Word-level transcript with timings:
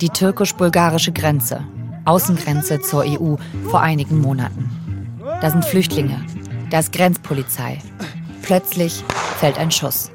Die 0.00 0.08
türkisch-bulgarische 0.08 1.12
Grenze, 1.12 1.64
Außengrenze 2.04 2.80
zur 2.80 3.04
EU 3.04 3.36
vor 3.68 3.80
einigen 3.80 4.20
Monaten. 4.20 4.70
Da 5.40 5.50
sind 5.50 5.64
Flüchtlinge, 5.64 6.24
da 6.70 6.78
ist 6.78 6.92
Grenzpolizei. 6.92 7.78
Plötzlich 8.42 9.04
fällt 9.38 9.58
ein 9.58 9.70
Schuss. 9.70 10.10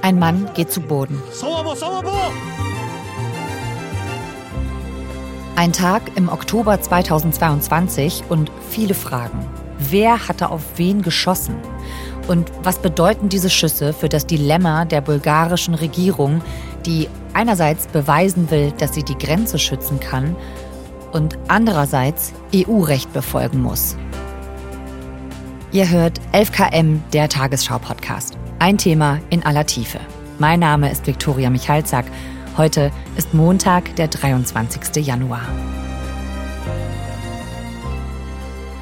Ein 0.00 0.18
Mann 0.18 0.48
geht 0.54 0.70
zu 0.70 0.80
Boden. 0.80 1.22
Ein 5.54 5.72
Tag 5.72 6.02
im 6.16 6.28
Oktober 6.28 6.80
2022 6.80 8.24
und 8.28 8.50
viele 8.70 8.94
Fragen. 8.94 9.46
Wer 9.78 10.28
hatte 10.28 10.50
auf 10.50 10.62
wen 10.76 11.02
geschossen? 11.02 11.56
Und 12.32 12.50
was 12.62 12.78
bedeuten 12.78 13.28
diese 13.28 13.50
Schüsse 13.50 13.92
für 13.92 14.08
das 14.08 14.26
Dilemma 14.26 14.86
der 14.86 15.02
bulgarischen 15.02 15.74
Regierung, 15.74 16.40
die 16.86 17.06
einerseits 17.34 17.86
beweisen 17.88 18.50
will, 18.50 18.72
dass 18.78 18.94
sie 18.94 19.02
die 19.02 19.18
Grenze 19.18 19.58
schützen 19.58 20.00
kann 20.00 20.34
und 21.12 21.36
andererseits 21.48 22.32
EU-Recht 22.54 23.12
befolgen 23.12 23.60
muss? 23.60 23.98
Ihr 25.72 25.90
hört 25.90 26.22
11KM, 26.32 27.00
der 27.12 27.28
Tagesschau-Podcast. 27.28 28.38
Ein 28.58 28.78
Thema 28.78 29.18
in 29.28 29.44
aller 29.44 29.66
Tiefe. 29.66 30.00
Mein 30.38 30.60
Name 30.60 30.90
ist 30.90 31.06
Viktoria 31.06 31.50
Michalzack. 31.50 32.06
Heute 32.56 32.92
ist 33.18 33.34
Montag, 33.34 33.94
der 33.96 34.08
23. 34.08 35.04
Januar. 35.04 35.42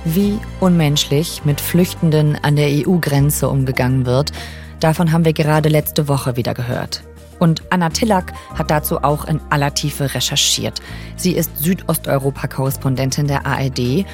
Wie 0.05 0.39
unmenschlich 0.61 1.43
mit 1.45 1.61
Flüchtenden 1.61 2.37
an 2.43 2.57
der 2.57 2.69
EU-Grenze 2.69 3.51
umgegangen 3.51 4.07
wird, 4.07 4.33
davon 4.81 5.13
haben 5.13 5.27
wir 5.27 5.35
gerade 5.35 5.69
letzte 5.69 6.09
Woche 6.09 6.37
wieder 6.37 6.55
gehört. 6.55 7.03
Und 7.39 7.63
Anna 7.71 7.91
Tillack 7.91 8.33
hat 8.55 8.71
dazu 8.71 9.03
auch 9.03 9.27
in 9.27 9.41
aller 9.51 9.75
Tiefe 9.75 10.15
recherchiert. 10.15 10.81
Sie 11.17 11.33
ist 11.33 11.51
Südosteuropa-Korrespondentin 11.59 13.27
der 13.27 13.47
ARD 13.47 14.07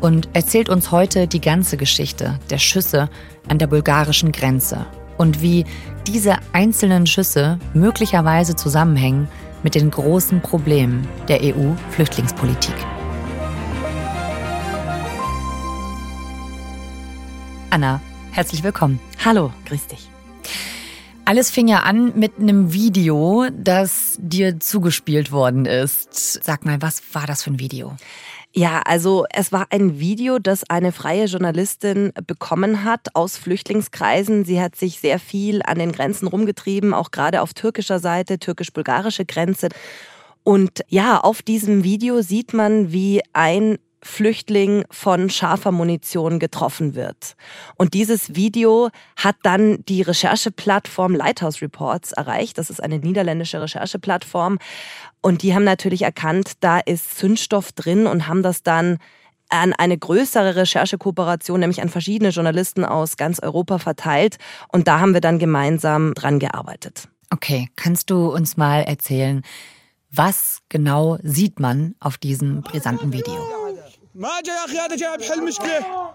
und 0.00 0.28
erzählt 0.32 0.70
uns 0.70 0.90
heute 0.90 1.26
die 1.26 1.40
ganze 1.40 1.76
Geschichte 1.76 2.38
der 2.48 2.58
Schüsse 2.58 3.10
an 3.48 3.58
der 3.58 3.66
bulgarischen 3.66 4.32
Grenze 4.32 4.86
und 5.18 5.42
wie 5.42 5.64
diese 6.06 6.36
einzelnen 6.52 7.06
Schüsse 7.06 7.58
möglicherweise 7.74 8.56
zusammenhängen 8.56 9.28
mit 9.62 9.74
den 9.74 9.90
großen 9.90 10.40
Problemen 10.40 11.06
der 11.28 11.40
EU-Flüchtlingspolitik. 11.42 12.74
Anna, 17.74 18.00
herzlich 18.30 18.62
willkommen. 18.62 19.00
Hallo, 19.24 19.52
grüß 19.66 19.88
dich. 19.88 20.08
Alles 21.24 21.50
fing 21.50 21.66
ja 21.66 21.80
an 21.80 22.16
mit 22.16 22.38
einem 22.38 22.72
Video, 22.72 23.48
das 23.52 24.16
dir 24.20 24.60
zugespielt 24.60 25.32
worden 25.32 25.66
ist. 25.66 26.14
Sag 26.44 26.64
mal, 26.64 26.80
was 26.82 27.02
war 27.14 27.26
das 27.26 27.42
für 27.42 27.50
ein 27.50 27.58
Video? 27.58 27.96
Ja, 28.52 28.80
also 28.82 29.26
es 29.28 29.50
war 29.50 29.66
ein 29.70 29.98
Video, 29.98 30.38
das 30.38 30.62
eine 30.70 30.92
freie 30.92 31.24
Journalistin 31.24 32.12
bekommen 32.28 32.84
hat 32.84 33.08
aus 33.14 33.36
Flüchtlingskreisen. 33.38 34.44
Sie 34.44 34.60
hat 34.60 34.76
sich 34.76 35.00
sehr 35.00 35.18
viel 35.18 35.60
an 35.64 35.80
den 35.80 35.90
Grenzen 35.90 36.28
rumgetrieben, 36.28 36.94
auch 36.94 37.10
gerade 37.10 37.42
auf 37.42 37.54
türkischer 37.54 37.98
Seite, 37.98 38.38
türkisch-bulgarische 38.38 39.24
Grenze. 39.24 39.66
Und 40.44 40.84
ja, 40.86 41.18
auf 41.18 41.42
diesem 41.42 41.82
Video 41.82 42.22
sieht 42.22 42.54
man, 42.54 42.92
wie 42.92 43.22
ein 43.32 43.78
Flüchtling 44.04 44.84
von 44.90 45.30
scharfer 45.30 45.72
Munition 45.72 46.38
getroffen 46.38 46.94
wird. 46.94 47.36
Und 47.76 47.94
dieses 47.94 48.34
Video 48.36 48.90
hat 49.16 49.36
dann 49.42 49.82
die 49.86 50.02
Rechercheplattform 50.02 51.14
Lighthouse 51.14 51.62
Reports 51.62 52.12
erreicht. 52.12 52.58
Das 52.58 52.68
ist 52.68 52.82
eine 52.82 52.98
niederländische 52.98 53.62
Rechercheplattform. 53.62 54.58
Und 55.22 55.42
die 55.42 55.54
haben 55.54 55.64
natürlich 55.64 56.02
erkannt, 56.02 56.52
da 56.60 56.78
ist 56.78 57.16
Zündstoff 57.16 57.72
drin 57.72 58.06
und 58.06 58.28
haben 58.28 58.42
das 58.42 58.62
dann 58.62 58.98
an 59.48 59.72
eine 59.72 59.96
größere 59.96 60.56
Recherchekooperation, 60.56 61.60
nämlich 61.60 61.80
an 61.80 61.88
verschiedene 61.88 62.30
Journalisten 62.30 62.84
aus 62.84 63.16
ganz 63.16 63.40
Europa 63.40 63.78
verteilt. 63.78 64.36
Und 64.68 64.86
da 64.86 65.00
haben 65.00 65.14
wir 65.14 65.20
dann 65.22 65.38
gemeinsam 65.38 66.12
dran 66.14 66.38
gearbeitet. 66.38 67.08
Okay, 67.30 67.68
kannst 67.74 68.10
du 68.10 68.32
uns 68.32 68.56
mal 68.56 68.82
erzählen, 68.82 69.42
was 70.10 70.58
genau 70.68 71.18
sieht 71.22 71.58
man 71.58 71.94
auf 72.00 72.18
diesem 72.18 72.62
brisanten 72.62 73.12
Video? 73.12 73.63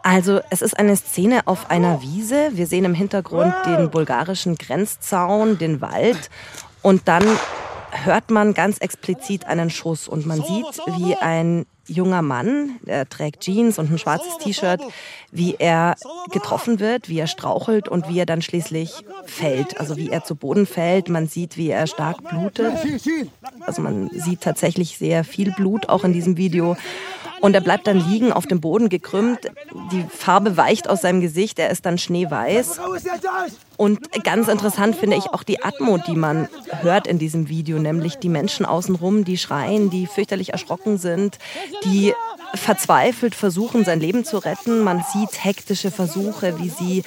Also 0.04 0.40
es 0.50 0.62
ist 0.62 0.80
eine 0.80 0.96
Szene 0.96 1.42
auf 1.48 1.70
einer 1.70 2.02
Wiese. 2.02 2.52
Wir 2.54 2.66
sehen 2.66 2.86
im 2.86 2.94
Hintergrund 2.94 3.54
den 3.66 3.92
bulgarischen 3.92 4.56
Grenzzaun, 4.56 5.58
den 5.58 5.82
Wald 5.82 6.30
und 6.82 7.10
dann 7.10 7.26
hört 7.92 8.32
man 8.32 8.54
ganz 8.54 8.78
explizit 8.78 9.48
einen 9.48 9.70
Schuss 9.70 10.08
und 10.08 10.26
man 10.26 10.42
sieht, 10.42 10.66
wie 10.98 11.16
ein 11.16 11.66
junger 11.88 12.22
Mann, 12.22 12.80
der 12.84 13.10
trägt 13.10 13.42
Jeans 13.42 13.80
und 13.80 13.92
ein 13.92 13.98
schwarzes 13.98 14.38
T-Shirt, 14.38 14.80
wie 15.32 15.56
er 15.58 15.96
getroffen 16.32 16.80
wird, 16.80 17.10
wie 17.10 17.20
er 17.20 17.28
strauchelt 17.28 17.90
und 17.90 18.08
wie 18.08 18.20
er 18.20 18.26
dann 18.26 18.42
schließlich 18.42 18.94
fällt. 19.26 19.80
Also 19.80 19.98
wie 19.98 20.10
er 20.10 20.24
zu 20.24 20.36
Boden 20.36 20.68
fällt. 20.68 21.10
Man 21.10 21.28
sieht, 21.28 21.58
wie 21.58 21.70
er 21.70 21.88
stark 21.88 22.24
blutet. 22.30 22.74
Also 23.62 23.82
man 23.82 24.10
sieht 24.12 24.42
tatsächlich 24.42 24.98
sehr 24.98 25.24
viel 25.24 25.52
Blut 25.52 25.90
auch 25.90 26.04
in 26.04 26.14
diesem 26.14 26.38
Video. 26.38 26.78
Und 27.42 27.54
er 27.54 27.62
bleibt 27.62 27.88
dann 27.88 28.10
liegen, 28.10 28.32
auf 28.32 28.46
dem 28.46 28.62
Boden 28.62 28.90
gekrümmt. 28.90 29.40
Die 29.92 30.06
Farbe 30.10 30.58
weicht 30.58 30.90
aus 30.90 31.02
seinem 31.02 31.22
Gesicht, 31.22 31.60
er 31.60 31.70
ist 31.70 31.86
dann 31.86 31.98
schneeweiß. 31.98 32.80
Und 33.78 34.24
ganz 34.24 34.48
interessant 34.48 34.96
finde 34.96 35.16
ich 35.18 35.28
auch 35.28 35.44
die 35.44 35.64
Atmo, 35.64 35.98
die 35.98 36.16
man 36.16 36.50
hört 36.82 37.08
in 37.08 37.18
diesem 37.18 37.48
Video, 37.48 37.80
nämlich 37.80 38.18
die 38.18 38.30
Menschen 38.30 38.66
außenrum, 38.66 39.24
die 39.24 39.38
schreien, 39.38 39.90
die 39.90 40.06
fürchterlich 40.06 40.52
erschrocken 40.52 40.98
sind, 40.98 41.38
die 41.86 42.14
verzweifelt 42.56 43.36
versuchen, 43.36 43.86
sein 43.86 44.00
Leben 44.00 44.26
zu 44.26 44.38
retten. 44.38 44.84
Man 44.84 45.04
sieht 45.14 45.44
hektische 45.44 45.92
Versuche, 45.92 46.60
wie 46.60 46.70
sie 46.70 47.04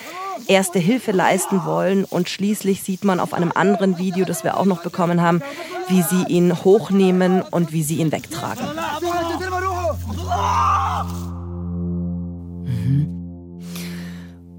erste 0.46 0.78
Hilfe 0.78 1.12
leisten 1.12 1.64
wollen. 1.64 2.04
Und 2.04 2.28
schließlich 2.28 2.82
sieht 2.82 3.04
man 3.04 3.20
auf 3.20 3.34
einem 3.34 3.52
anderen 3.52 3.98
Video, 3.98 4.24
das 4.24 4.44
wir 4.44 4.56
auch 4.56 4.64
noch 4.64 4.82
bekommen 4.82 5.20
haben, 5.20 5.42
wie 5.88 6.02
sie 6.02 6.24
ihn 6.28 6.64
hochnehmen 6.64 7.42
und 7.42 7.72
wie 7.72 7.82
sie 7.82 7.96
ihn 7.96 8.12
wegtragen. 8.12 8.64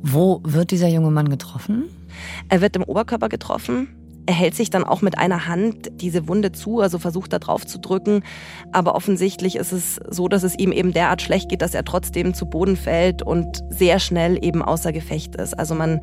Wo 0.01 0.41
wird 0.43 0.71
dieser 0.71 0.89
junge 0.89 1.09
Mann 1.11 1.29
getroffen? 1.29 1.85
Er 2.49 2.61
wird 2.61 2.75
im 2.75 2.83
Oberkörper 2.83 3.29
getroffen. 3.29 3.87
Er 4.25 4.35
hält 4.35 4.55
sich 4.55 4.69
dann 4.69 4.83
auch 4.83 5.01
mit 5.01 5.17
einer 5.17 5.47
Hand 5.47 5.89
diese 5.95 6.27
Wunde 6.27 6.51
zu, 6.51 6.79
also 6.79 6.97
versucht 6.97 7.33
da 7.33 7.39
drauf 7.39 7.65
zu 7.65 7.79
drücken. 7.79 8.23
Aber 8.71 8.95
offensichtlich 8.95 9.55
ist 9.55 9.71
es 9.71 9.99
so, 10.09 10.27
dass 10.27 10.43
es 10.43 10.57
ihm 10.57 10.71
eben 10.71 10.93
derart 10.93 11.21
schlecht 11.21 11.49
geht, 11.49 11.61
dass 11.61 11.73
er 11.73 11.83
trotzdem 11.83 12.33
zu 12.33 12.45
Boden 12.45 12.77
fällt 12.77 13.21
und 13.21 13.63
sehr 13.69 13.99
schnell 13.99 14.37
eben 14.43 14.61
außer 14.61 14.93
Gefecht 14.93 15.35
ist. 15.35 15.57
Also 15.57 15.75
man 15.75 15.99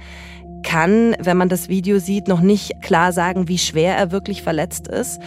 kann, 0.62 1.16
wenn 1.20 1.36
man 1.36 1.48
das 1.48 1.68
Video 1.68 1.98
sieht, 1.98 2.28
noch 2.28 2.40
nicht 2.40 2.82
klar 2.82 3.12
sagen, 3.12 3.48
wie 3.48 3.58
schwer 3.58 3.96
er 3.96 4.10
wirklich 4.10 4.42
verletzt 4.42 4.88
ist. 4.88 5.20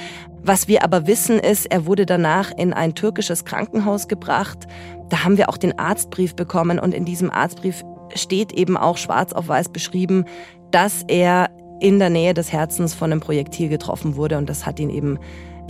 Was 0.45 0.67
wir 0.67 0.83
aber 0.83 1.07
wissen 1.07 1.39
ist, 1.39 1.67
er 1.67 1.85
wurde 1.85 2.05
danach 2.05 2.51
in 2.57 2.73
ein 2.73 2.95
türkisches 2.95 3.45
Krankenhaus 3.45 4.09
gebracht. 4.09 4.67
Da 5.07 5.23
haben 5.23 5.37
wir 5.37 5.47
auch 5.47 5.55
den 5.57 5.79
Arztbrief 5.79 6.35
bekommen 6.35 6.79
und 6.79 6.93
in 6.93 7.05
diesem 7.05 7.31
Arztbrief 7.31 7.83
steht 8.13 8.51
eben 8.51 8.75
auch 8.75 8.97
schwarz 8.97 9.31
auf 9.31 9.47
weiß 9.47 9.69
beschrieben, 9.69 10.25
dass 10.71 11.03
er 11.07 11.49
in 11.79 11.97
der 11.97 12.09
Nähe 12.09 12.33
des 12.33 12.51
Herzens 12.51 12.93
von 12.93 13.11
einem 13.11 13.21
Projektil 13.21 13.69
getroffen 13.69 14.17
wurde 14.17 14.37
und 14.37 14.49
das 14.49 14.65
hat 14.65 14.81
ihn 14.81 14.89
eben 14.89 15.17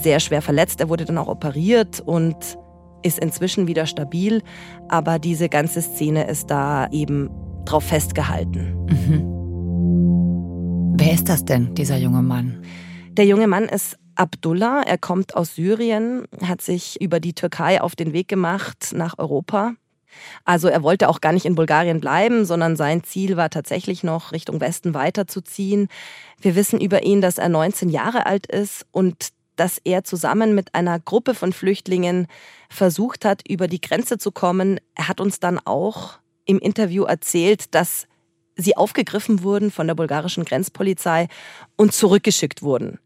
sehr 0.02 0.20
schwer 0.20 0.42
verletzt. 0.42 0.80
Er 0.80 0.90
wurde 0.90 1.06
dann 1.06 1.20
auch 1.20 1.28
operiert 1.28 2.00
und 2.00 2.36
ist 3.04 3.20
inzwischen 3.20 3.68
wieder 3.68 3.86
stabil, 3.86 4.42
aber 4.90 5.20
diese 5.20 5.50
ganze 5.50 5.84
Szene 5.84 6.28
ist 6.28 6.50
da 6.50 6.88
eben 6.92 7.30
drauf 7.66 7.84
festgehalten. 7.84 8.76
Mhm. 8.90 9.30
Wer 10.98 11.14
ist 11.14 11.30
das 11.30 11.46
denn, 11.46 11.76
dieser 11.76 11.98
junge 11.98 12.24
Mann? 12.24 12.64
Der 13.12 13.26
junge 13.26 13.48
Mann 13.48 13.66
ist 13.66 13.98
Abdullah. 14.16 14.84
Er 14.84 14.98
kommt 14.98 15.36
aus 15.36 15.56
Syrien, 15.56 16.26
hat 16.42 16.62
sich 16.62 17.02
über 17.02 17.20
die 17.20 17.34
Türkei 17.34 17.82
auf 17.82 17.96
den 17.96 18.14
Weg 18.14 18.28
gemacht 18.28 18.92
nach 18.94 19.18
Europa. 19.18 19.74
Also 20.46 20.68
er 20.68 20.84
wollte 20.84 21.10
auch 21.10 21.22
gar 21.22 21.34
nicht 21.34 21.46
in 21.46 21.56
Bulgarien 21.56 22.00
bleiben, 22.00 22.46
sondern 22.46 22.76
sein 22.76 23.04
Ziel 23.04 23.38
war 23.38 23.50
tatsächlich 23.50 24.04
noch 24.04 24.32
Richtung 24.32 24.60
Westen 24.62 24.94
weiterzuziehen. 24.94 25.88
Wir 26.40 26.56
wissen 26.56 26.80
über 26.80 27.04
ihn, 27.04 27.22
dass 27.22 27.38
er 27.38 27.50
19 27.50 27.90
Jahre 27.90 28.26
alt 28.26 28.48
ist 28.48 28.86
und 28.92 29.30
dass 29.56 29.80
er 29.84 30.04
zusammen 30.04 30.56
mit 30.56 30.74
einer 30.74 31.00
Gruppe 31.00 31.36
von 31.36 31.54
Flüchtlingen 31.54 32.28
versucht 32.70 33.24
hat, 33.26 33.48
über 33.48 33.68
die 33.68 33.82
Grenze 33.82 34.18
zu 34.18 34.32
kommen. 34.32 34.80
Er 34.96 35.08
hat 35.08 35.22
uns 35.22 35.40
dann 35.40 35.60
auch 35.60 36.20
im 36.46 36.60
Interview 36.60 37.04
erzählt, 37.04 37.74
dass 37.76 38.08
sie 38.56 38.78
aufgegriffen 38.78 39.44
wurden 39.44 39.72
von 39.72 39.88
der 39.88 39.96
bulgarischen 39.96 40.46
Grenzpolizei 40.46 41.28
und 41.76 41.94
zurückgeschickt 41.94 42.62
wurden. 42.62 43.00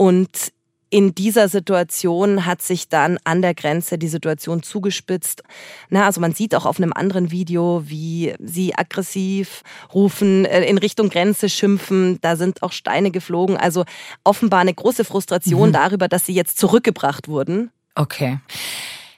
Und 0.00 0.54
in 0.88 1.14
dieser 1.14 1.50
Situation 1.50 2.46
hat 2.46 2.62
sich 2.62 2.88
dann 2.88 3.18
an 3.24 3.42
der 3.42 3.52
Grenze 3.52 3.98
die 3.98 4.08
Situation 4.08 4.62
zugespitzt. 4.62 5.42
Na, 5.90 6.06
also 6.06 6.22
man 6.22 6.32
sieht 6.32 6.54
auch 6.54 6.64
auf 6.64 6.78
einem 6.78 6.94
anderen 6.94 7.30
Video, 7.30 7.82
wie 7.84 8.32
sie 8.38 8.74
aggressiv 8.74 9.62
rufen, 9.92 10.46
äh, 10.46 10.64
in 10.64 10.78
Richtung 10.78 11.10
Grenze 11.10 11.50
schimpfen. 11.50 12.18
Da 12.22 12.36
sind 12.36 12.62
auch 12.62 12.72
Steine 12.72 13.10
geflogen. 13.10 13.58
Also 13.58 13.84
offenbar 14.24 14.60
eine 14.60 14.72
große 14.72 15.04
Frustration 15.04 15.68
mhm. 15.68 15.74
darüber, 15.74 16.08
dass 16.08 16.24
sie 16.24 16.32
jetzt 16.32 16.56
zurückgebracht 16.56 17.28
wurden. 17.28 17.70
Okay. 17.94 18.38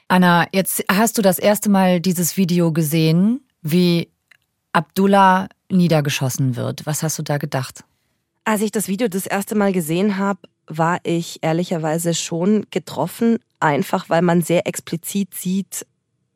Anna, 0.09 0.47
jetzt 0.51 0.83
hast 0.91 1.17
du 1.17 1.21
das 1.21 1.39
erste 1.39 1.69
Mal 1.69 2.01
dieses 2.01 2.35
Video 2.35 2.73
gesehen, 2.73 3.39
wie 3.61 4.09
Abdullah 4.73 5.47
niedergeschossen 5.69 6.57
wird. 6.57 6.85
Was 6.85 7.03
hast 7.03 7.17
du 7.19 7.23
da 7.23 7.37
gedacht? 7.37 7.85
Als 8.43 8.61
ich 8.61 8.71
das 8.71 8.89
Video 8.89 9.07
das 9.07 9.25
erste 9.25 9.55
Mal 9.55 9.71
gesehen 9.71 10.17
habe, 10.17 10.39
war 10.67 10.99
ich 11.03 11.39
ehrlicherweise 11.41 12.13
schon 12.13 12.65
getroffen, 12.71 13.39
einfach 13.59 14.09
weil 14.09 14.21
man 14.21 14.41
sehr 14.41 14.67
explizit 14.67 15.33
sieht, 15.33 15.85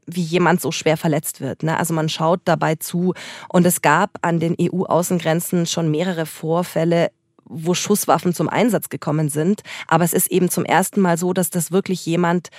wie 0.05 0.21
jemand 0.21 0.61
so 0.61 0.71
schwer 0.71 0.97
verletzt 0.97 1.41
wird. 1.41 1.63
Ne? 1.63 1.77
Also 1.77 1.93
man 1.93 2.09
schaut 2.09 2.41
dabei 2.45 2.75
zu 2.75 3.13
und 3.49 3.65
es 3.65 3.81
gab 3.81 4.17
an 4.21 4.39
den 4.39 4.55
EU-Außengrenzen 4.59 5.65
schon 5.65 5.91
mehrere 5.91 6.25
Vorfälle, 6.25 7.11
wo 7.43 7.73
Schusswaffen 7.73 8.33
zum 8.33 8.49
Einsatz 8.49 8.89
gekommen 8.89 9.29
sind. 9.29 9.61
Aber 9.87 10.03
es 10.03 10.13
ist 10.13 10.31
eben 10.31 10.49
zum 10.49 10.65
ersten 10.65 11.01
Mal 11.01 11.17
so, 11.17 11.33
dass 11.33 11.49
das 11.49 11.71
wirklich 11.71 12.05
jemand 12.05 12.49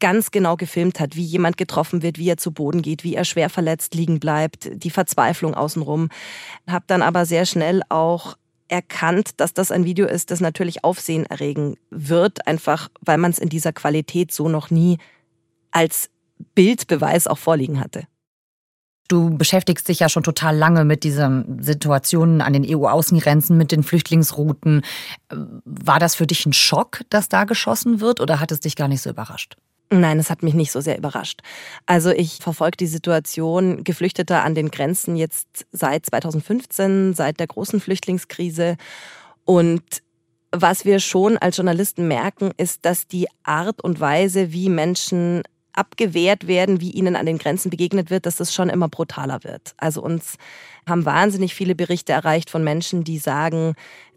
ganz 0.00 0.30
genau 0.30 0.56
gefilmt 0.56 1.00
hat, 1.00 1.16
wie 1.16 1.24
jemand 1.24 1.56
getroffen 1.56 2.02
wird, 2.02 2.18
wie 2.18 2.28
er 2.28 2.36
zu 2.36 2.52
Boden 2.52 2.82
geht, 2.82 3.04
wie 3.04 3.14
er 3.14 3.24
schwer 3.24 3.48
verletzt 3.48 3.94
liegen 3.94 4.20
bleibt, 4.20 4.68
die 4.72 4.90
Verzweiflung 4.90 5.54
außenrum. 5.54 6.08
Hab 6.66 6.86
dann 6.88 7.00
aber 7.00 7.26
sehr 7.26 7.46
schnell 7.46 7.82
auch 7.88 8.36
erkannt, 8.74 9.40
dass 9.40 9.54
das 9.54 9.70
ein 9.70 9.84
Video 9.84 10.06
ist, 10.06 10.30
das 10.30 10.40
natürlich 10.40 10.82
Aufsehen 10.82 11.24
erregen 11.26 11.76
wird, 11.90 12.46
einfach 12.46 12.90
weil 13.00 13.18
man 13.18 13.30
es 13.30 13.38
in 13.38 13.48
dieser 13.48 13.72
Qualität 13.72 14.32
so 14.32 14.48
noch 14.48 14.70
nie 14.70 14.98
als 15.70 16.10
Bildbeweis 16.54 17.26
auch 17.26 17.38
vorliegen 17.38 17.80
hatte. 17.80 18.06
Du 19.06 19.36
beschäftigst 19.36 19.88
dich 19.88 20.00
ja 20.00 20.08
schon 20.08 20.22
total 20.22 20.56
lange 20.56 20.84
mit 20.84 21.04
diesen 21.04 21.62
Situationen 21.62 22.40
an 22.40 22.52
den 22.52 22.64
EU-Außengrenzen, 22.66 23.56
mit 23.56 23.70
den 23.70 23.82
Flüchtlingsrouten. 23.82 24.82
War 25.28 26.00
das 26.00 26.14
für 26.14 26.26
dich 26.26 26.44
ein 26.46 26.52
Schock, 26.52 27.02
dass 27.10 27.28
da 27.28 27.44
geschossen 27.44 28.00
wird 28.00 28.20
oder 28.20 28.40
hat 28.40 28.50
es 28.50 28.60
dich 28.60 28.76
gar 28.76 28.88
nicht 28.88 29.02
so 29.02 29.10
überrascht? 29.10 29.56
Nein, 29.90 30.18
es 30.18 30.30
hat 30.30 30.42
mich 30.42 30.54
nicht 30.54 30.72
so 30.72 30.80
sehr 30.80 30.98
überrascht. 30.98 31.40
Also 31.86 32.10
ich 32.10 32.38
verfolge 32.40 32.76
die 32.78 32.86
Situation 32.86 33.84
Geflüchteter 33.84 34.42
an 34.42 34.54
den 34.54 34.70
Grenzen 34.70 35.16
jetzt 35.16 35.66
seit 35.72 36.06
2015, 36.06 37.14
seit 37.14 37.38
der 37.38 37.46
großen 37.46 37.80
Flüchtlingskrise. 37.80 38.76
Und 39.44 39.82
was 40.50 40.84
wir 40.84 41.00
schon 41.00 41.36
als 41.36 41.56
Journalisten 41.56 42.08
merken, 42.08 42.52
ist, 42.56 42.84
dass 42.84 43.06
die 43.06 43.26
Art 43.42 43.82
und 43.82 44.00
Weise, 44.00 44.52
wie 44.52 44.68
Menschen 44.68 45.42
abgewehrt 45.72 46.46
werden, 46.46 46.80
wie 46.80 46.90
ihnen 46.90 47.16
an 47.16 47.26
den 47.26 47.38
Grenzen 47.38 47.70
begegnet 47.70 48.10
wird, 48.10 48.26
dass 48.26 48.36
das 48.36 48.54
schon 48.54 48.70
immer 48.70 48.88
brutaler 48.88 49.42
wird. 49.44 49.74
Also 49.76 50.02
uns 50.02 50.36
haben 50.88 51.04
wahnsinnig 51.04 51.54
viele 51.54 51.74
Berichte 51.74 52.12
erreicht 52.12 52.50
von 52.50 52.62
Menschen, 52.62 53.04
die 53.04 53.18
sagen, 53.18 53.74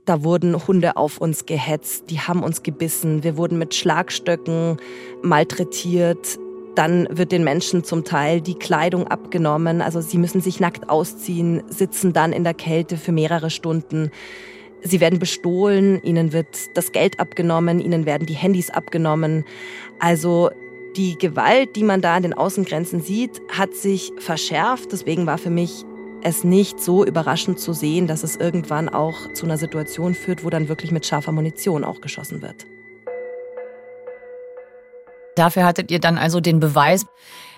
da 0.07 0.23
wurden 0.23 0.67
Hunde 0.67 0.95
auf 0.95 1.19
uns 1.19 1.45
gehetzt, 1.45 2.05
die 2.09 2.19
haben 2.19 2.41
uns 2.41 2.63
gebissen, 2.63 3.23
wir 3.23 3.37
wurden 3.37 3.57
mit 3.57 3.75
Schlagstöcken 3.75 4.77
malträtiert. 5.21 6.39
Dann 6.75 7.07
wird 7.11 7.31
den 7.31 7.43
Menschen 7.43 7.83
zum 7.83 8.05
Teil 8.05 8.39
die 8.39 8.53
Kleidung 8.53 9.07
abgenommen, 9.07 9.81
also 9.81 9.99
sie 9.99 10.17
müssen 10.17 10.41
sich 10.41 10.59
nackt 10.59 10.89
ausziehen, 10.89 11.63
sitzen 11.67 12.13
dann 12.13 12.31
in 12.31 12.43
der 12.43 12.53
Kälte 12.53 12.97
für 12.97 13.11
mehrere 13.11 13.49
Stunden. 13.49 14.11
Sie 14.83 15.01
werden 15.01 15.19
bestohlen, 15.19 16.01
ihnen 16.03 16.33
wird 16.33 16.47
das 16.75 16.91
Geld 16.91 17.19
abgenommen, 17.19 17.79
ihnen 17.79 18.05
werden 18.05 18.27
die 18.27 18.35
Handys 18.35 18.69
abgenommen. 18.69 19.43
Also 19.99 20.51
die 20.95 21.17
Gewalt, 21.17 21.75
die 21.75 21.83
man 21.83 22.01
da 22.01 22.15
an 22.15 22.23
den 22.23 22.33
Außengrenzen 22.33 23.01
sieht, 23.01 23.41
hat 23.49 23.73
sich 23.73 24.13
verschärft. 24.19 24.91
Deswegen 24.91 25.25
war 25.25 25.37
für 25.37 25.49
mich 25.49 25.83
es 26.21 26.43
nicht 26.43 26.79
so 26.79 27.05
überraschend 27.05 27.59
zu 27.59 27.73
sehen, 27.73 28.07
dass 28.07 28.23
es 28.23 28.35
irgendwann 28.35 28.89
auch 28.89 29.31
zu 29.33 29.45
einer 29.45 29.57
Situation 29.57 30.13
führt, 30.13 30.43
wo 30.43 30.49
dann 30.49 30.69
wirklich 30.69 30.91
mit 30.91 31.05
scharfer 31.05 31.31
Munition 31.31 31.83
auch 31.83 32.01
geschossen 32.01 32.41
wird. 32.41 32.65
Dafür 35.35 35.65
hattet 35.65 35.91
ihr 35.91 35.99
dann 35.99 36.17
also 36.17 36.39
den 36.39 36.59
Beweis. 36.59 37.05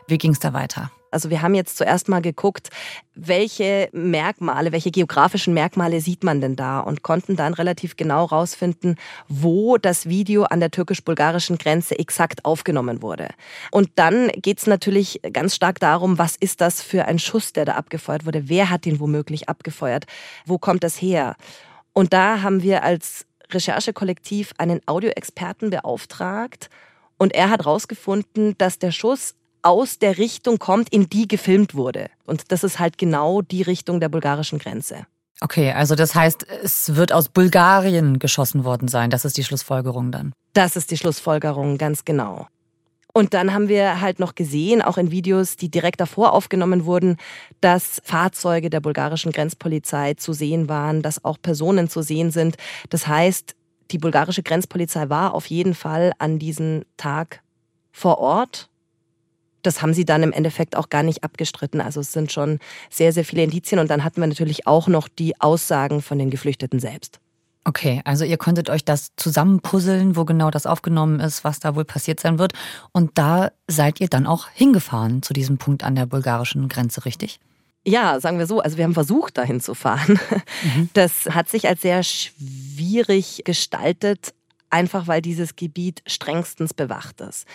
Wie 0.07 0.17
ging 0.17 0.31
es 0.31 0.39
da 0.39 0.53
weiter? 0.53 0.91
Also 1.11 1.29
wir 1.29 1.41
haben 1.41 1.56
jetzt 1.56 1.77
zuerst 1.77 2.09
mal 2.09 2.21
geguckt, 2.21 2.69
welche 3.15 3.89
Merkmale, 3.91 4.71
welche 4.71 4.91
geografischen 4.91 5.53
Merkmale 5.53 6.01
sieht 6.01 6.23
man 6.23 6.41
denn 6.41 6.56
da 6.56 6.79
und 6.79 7.03
konnten 7.03 7.35
dann 7.35 7.53
relativ 7.53 7.97
genau 7.97 8.25
rausfinden, 8.25 8.95
wo 9.27 9.77
das 9.77 10.07
Video 10.07 10.44
an 10.44 10.59
der 10.59 10.71
türkisch-bulgarischen 10.71 11.57
Grenze 11.57 11.97
exakt 11.97 12.45
aufgenommen 12.45 13.01
wurde. 13.01 13.29
Und 13.71 13.89
dann 13.95 14.29
geht 14.35 14.59
es 14.59 14.67
natürlich 14.67 15.21
ganz 15.33 15.56
stark 15.56 15.79
darum, 15.79 16.17
was 16.17 16.35
ist 16.35 16.61
das 16.61 16.81
für 16.81 17.06
ein 17.06 17.19
Schuss, 17.19 17.53
der 17.53 17.65
da 17.65 17.73
abgefeuert 17.73 18.25
wurde? 18.25 18.47
Wer 18.47 18.69
hat 18.69 18.85
den 18.85 19.00
womöglich 19.00 19.50
abgefeuert? 19.50 20.06
Wo 20.45 20.57
kommt 20.57 20.83
das 20.83 21.01
her? 21.01 21.35
Und 21.94 22.13
da 22.13 22.41
haben 22.41 22.61
wir 22.63 22.83
als 22.83 23.25
Recherchekollektiv 23.51 24.53
einen 24.57 24.79
Audioexperten 24.85 25.71
beauftragt 25.71 26.69
und 27.17 27.33
er 27.33 27.50
hat 27.50 27.65
herausgefunden, 27.65 28.57
dass 28.57 28.79
der 28.79 28.91
Schuss 28.91 29.35
aus 29.61 30.00
der 30.00 30.17
Richtung 30.17 30.59
kommt, 30.59 30.89
in 30.89 31.09
die 31.09 31.27
gefilmt 31.27 31.75
wurde. 31.75 32.09
Und 32.25 32.51
das 32.51 32.63
ist 32.63 32.79
halt 32.79 32.97
genau 32.97 33.41
die 33.41 33.61
Richtung 33.61 34.00
der 34.00 34.09
bulgarischen 34.09 34.59
Grenze. 34.59 35.06
Okay, 35.41 35.71
also 35.71 35.95
das 35.95 36.15
heißt, 36.15 36.45
es 36.63 36.95
wird 36.95 37.13
aus 37.13 37.29
Bulgarien 37.29 38.19
geschossen 38.19 38.65
worden 38.65 38.88
sein. 38.88 39.09
Das 39.09 39.23
ist 39.23 39.38
die 39.38 39.44
Schlussfolgerung 39.44 40.11
dann. 40.11 40.33
Das 40.53 40.75
ist 40.75 40.91
die 40.91 40.97
Schlussfolgerung, 40.97 41.77
ganz 41.77 42.03
genau. 42.03 42.47
Und 43.13 43.33
dann 43.33 43.53
haben 43.53 43.69
wir 43.69 44.01
halt 44.01 44.19
noch 44.19 44.35
gesehen, 44.35 44.81
auch 44.81 44.97
in 44.97 45.11
Videos, 45.11 45.56
die 45.56 45.69
direkt 45.69 46.00
davor 46.00 46.33
aufgenommen 46.33 46.85
wurden, 46.85 47.17
dass 47.59 48.01
Fahrzeuge 48.03 48.69
der 48.69 48.81
bulgarischen 48.81 49.31
Grenzpolizei 49.31 50.13
zu 50.13 50.33
sehen 50.33 50.69
waren, 50.69 51.01
dass 51.01 51.25
auch 51.25 51.38
Personen 51.41 51.89
zu 51.89 52.01
sehen 52.01 52.31
sind. 52.31 52.57
Das 52.89 53.07
heißt, 53.07 53.56
die 53.91 53.97
bulgarische 53.97 54.44
Grenzpolizei 54.44 55.09
war 55.09 55.33
auf 55.33 55.47
jeden 55.47 55.73
Fall 55.73 56.13
an 56.19 56.38
diesem 56.38 56.83
Tag 56.97 57.41
vor 57.91 58.19
Ort 58.19 58.69
das 59.61 59.81
haben 59.81 59.94
sie 59.94 60.06
dann 60.06 60.23
im 60.23 60.31
Endeffekt 60.31 60.75
auch 60.75 60.89
gar 60.89 61.03
nicht 61.03 61.23
abgestritten. 61.23 61.81
Also 61.81 62.00
es 62.00 62.13
sind 62.13 62.31
schon 62.31 62.59
sehr, 62.89 63.13
sehr 63.13 63.25
viele 63.25 63.44
Indizien. 63.44 63.79
Und 63.79 63.89
dann 63.89 64.03
hatten 64.03 64.21
wir 64.21 64.27
natürlich 64.27 64.67
auch 64.67 64.88
noch 64.88 65.07
die 65.07 65.39
Aussagen 65.39 66.01
von 66.01 66.17
den 66.17 66.29
Geflüchteten 66.29 66.79
selbst. 66.79 67.19
Okay, 67.65 68.01
also 68.06 68.25
ihr 68.25 68.38
konntet 68.38 68.69
euch 68.69 68.83
das 68.83 69.15
zusammenpuzzeln, 69.15 70.15
wo 70.15 70.25
genau 70.25 70.50
das 70.50 70.65
aufgenommen 70.65 71.19
ist, 71.19 71.44
was 71.44 71.59
da 71.59 71.75
wohl 71.75 71.85
passiert 71.85 72.19
sein 72.19 72.39
wird. 72.39 72.53
Und 72.94 73.11
da 73.15 73.51
seid 73.67 74.00
ihr 74.01 74.07
dann 74.07 74.25
auch 74.25 74.47
hingefahren 74.50 75.21
zu 75.21 75.33
diesem 75.33 75.57
Punkt 75.57 75.83
an 75.83 75.95
der 75.95 76.06
bulgarischen 76.06 76.69
Grenze, 76.69 77.06
richtig? 77.06 77.39
Ja, 77.85 78.19
sagen 78.19 78.39
wir 78.39 78.47
so. 78.47 78.59
Also 78.59 78.77
wir 78.77 78.85
haben 78.85 78.94
versucht, 78.94 79.38
dahin 79.38 79.61
zu 79.61 79.73
fahren. 79.73 80.19
Mhm. 80.63 80.89
Das 80.94 81.27
hat 81.29 81.50
sich 81.50 81.67
als 81.67 81.81
sehr 81.81 82.03
schwierig 82.03 83.44
gestaltet, 83.45 84.33
einfach 84.69 85.07
weil 85.07 85.21
dieses 85.21 85.56
Gebiet 85.56 86.02
strengstens 86.07 86.73
bewacht 86.73 87.21
ist. 87.21 87.45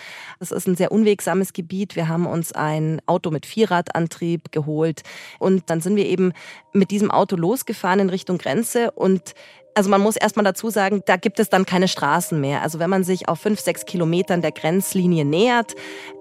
Es 0.40 0.50
ist 0.50 0.66
ein 0.66 0.76
sehr 0.76 0.92
unwegsames 0.92 1.52
Gebiet. 1.52 1.97
Wir 1.97 2.09
haben 2.09 2.26
uns 2.26 2.52
ein 2.52 3.00
Auto 3.06 3.30
mit 3.30 3.47
Vierradantrieb 3.47 4.52
geholt 4.52 5.02
und 5.38 5.71
dann 5.71 5.80
sind 5.80 5.97
wir 5.97 6.06
eben 6.06 6.33
mit 6.73 6.90
diesem 6.90 7.11
Auto 7.11 7.37
losgefahren 7.37 8.00
in 8.00 8.11
Richtung 8.11 8.38
Grenze 8.38 8.90
und 8.90 9.35
also 9.76 9.90
man 9.90 10.00
muss 10.00 10.16
erstmal 10.16 10.44
dazu 10.44 10.71
sagen, 10.71 11.02
da 11.04 11.16
gibt 11.16 11.40
es 11.40 11.49
dann 11.49 11.66
keine 11.66 11.88
Straßen 11.88 12.40
mehr. 12.40 12.62
Also 12.62 12.78
wenn 12.78 12.90
man 12.90 13.02
sich 13.02 13.28
auf 13.28 13.40
fünf, 13.40 13.61
sechs 13.61 13.85
Kilometern 13.85 14.40
der 14.40 14.52
Grenzlinie 14.52 15.25
nähert, 15.25 15.75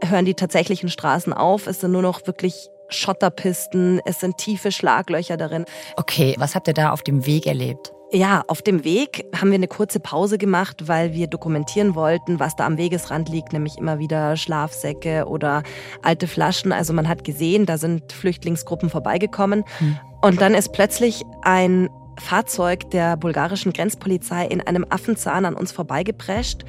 hören 0.04 0.26
die 0.26 0.34
tatsächlichen 0.34 0.90
Straßen 0.90 1.34
auf. 1.34 1.68
Es 1.68 1.80
sind 1.80 1.92
nur 1.92 2.02
noch 2.02 2.26
wirklich 2.26 2.70
Schotterpisten, 2.90 4.02
es 4.06 4.20
sind 4.20 4.38
tiefe 4.38 4.72
Schlaglöcher 4.72 5.38
darin. 5.38 5.66
Okay, 5.98 6.36
was 6.38 6.56
habt 6.56 6.68
ihr 6.68 6.74
da 6.74 6.92
auf 6.92 7.04
dem 7.04 7.26
Weg 7.26 7.46
erlebt? 7.48 7.94
Ja, 8.14 8.44
auf 8.48 8.62
dem 8.62 8.84
Weg 8.84 9.26
haben 9.36 9.50
wir 9.50 9.56
eine 9.56 9.68
kurze 9.68 10.00
Pause 10.00 10.38
gemacht, 10.38 10.88
weil 10.88 11.14
wir 11.14 11.26
dokumentieren 11.26 11.96
wollten, 11.96 12.40
was 12.40 12.56
da 12.56 12.68
am 12.68 12.78
Wegesrand 12.78 13.28
liegt, 13.28 13.54
nämlich 13.54 13.80
immer 13.80 13.98
wieder 13.98 14.38
Schlafsäcke 14.38 15.26
oder 15.28 15.64
alte 16.04 16.28
Flaschen. 16.28 16.72
Also 16.72 16.94
man 16.94 17.10
hat 17.10 17.24
gesehen, 17.24 17.66
da 17.66 17.80
sind 17.80 18.14
Flüchtlingsgruppen 18.14 18.92
vorbeigekommen. 18.92 19.64
Hm. 19.80 19.98
Und 20.22 20.42
dann 20.42 20.54
ist 20.54 20.74
plötzlich 20.74 21.24
ein 21.42 21.90
Fahrzeug 22.20 22.92
der 22.92 23.18
bulgarischen 23.18 23.74
Grenzpolizei 23.74 24.46
in 24.46 24.62
einem 24.62 24.86
Affenzahn 24.90 25.46
an 25.46 25.56
uns 25.56 25.72
vorbeigeprescht 25.72 26.66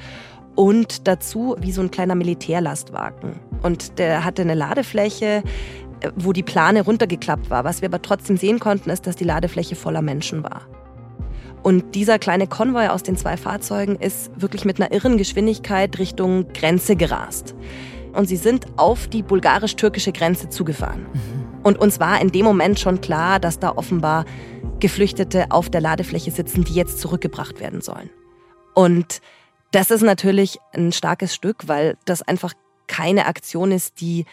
und 0.55 1.07
dazu 1.07 1.55
wie 1.59 1.71
so 1.71 1.81
ein 1.81 1.91
kleiner 1.91 2.15
Militärlastwagen. 2.15 3.39
Und 3.61 3.99
der 3.99 4.25
hatte 4.25 4.41
eine 4.41 4.55
Ladefläche, 4.55 5.43
äh, 5.99 6.11
wo 6.15 6.33
die 6.33 6.41
Plane 6.41 6.81
runtergeklappt 6.81 7.51
war. 7.51 7.63
Was 7.65 7.83
wir 7.83 7.89
aber 7.89 8.01
trotzdem 8.01 8.35
sehen 8.35 8.59
konnten, 8.59 8.89
ist, 8.89 9.05
dass 9.05 9.15
die 9.15 9.25
Ladefläche 9.25 9.75
voller 9.75 10.01
Menschen 10.01 10.43
war. 10.43 10.61
Und 11.65 11.95
dieser 11.95 12.19
kleine 12.19 12.45
Konvoi 12.45 12.89
aus 12.89 13.01
den 13.01 13.17
zwei 13.17 13.37
Fahrzeugen 13.37 13.95
ist 13.95 14.29
wirklich 14.39 14.65
mit 14.65 14.79
einer 14.79 14.91
irren 14.91 15.17
Geschwindigkeit 15.17 15.97
Richtung 15.97 16.47
Grenze 16.53 16.95
gerast. 16.95 17.55
Und 18.13 18.27
sie 18.27 18.35
sind 18.35 18.67
auf 18.77 19.07
die 19.07 19.23
bulgarisch-türkische 19.23 20.11
Grenze 20.11 20.49
zugefahren. 20.49 21.07
Mhm. 21.11 21.63
Und 21.63 21.79
uns 21.79 21.99
war 21.99 22.21
in 22.21 22.31
dem 22.31 22.45
Moment 22.45 22.79
schon 22.79 23.01
klar, 23.01 23.39
dass 23.39 23.57
da 23.57 23.71
offenbar 23.75 24.25
Geflüchtete 24.79 25.47
auf 25.49 25.71
der 25.71 25.81
Ladefläche 25.81 26.29
sitzen, 26.29 26.65
die 26.65 26.75
jetzt 26.75 26.99
zurückgebracht 26.99 27.59
werden 27.59 27.81
sollen. 27.81 28.11
Und 28.75 29.19
Das 29.71 29.89
ist 29.89 30.03
natürlich 30.03 30.59
ein 30.71 30.91
starkes 30.91 31.33
Stück, 31.33 31.67
weil 31.67 31.97
das 32.05 32.21
einfach 32.21 32.53
keine 32.87 33.25
Aktion 33.25 33.71
ist, 33.71 33.99
die 33.99 34.25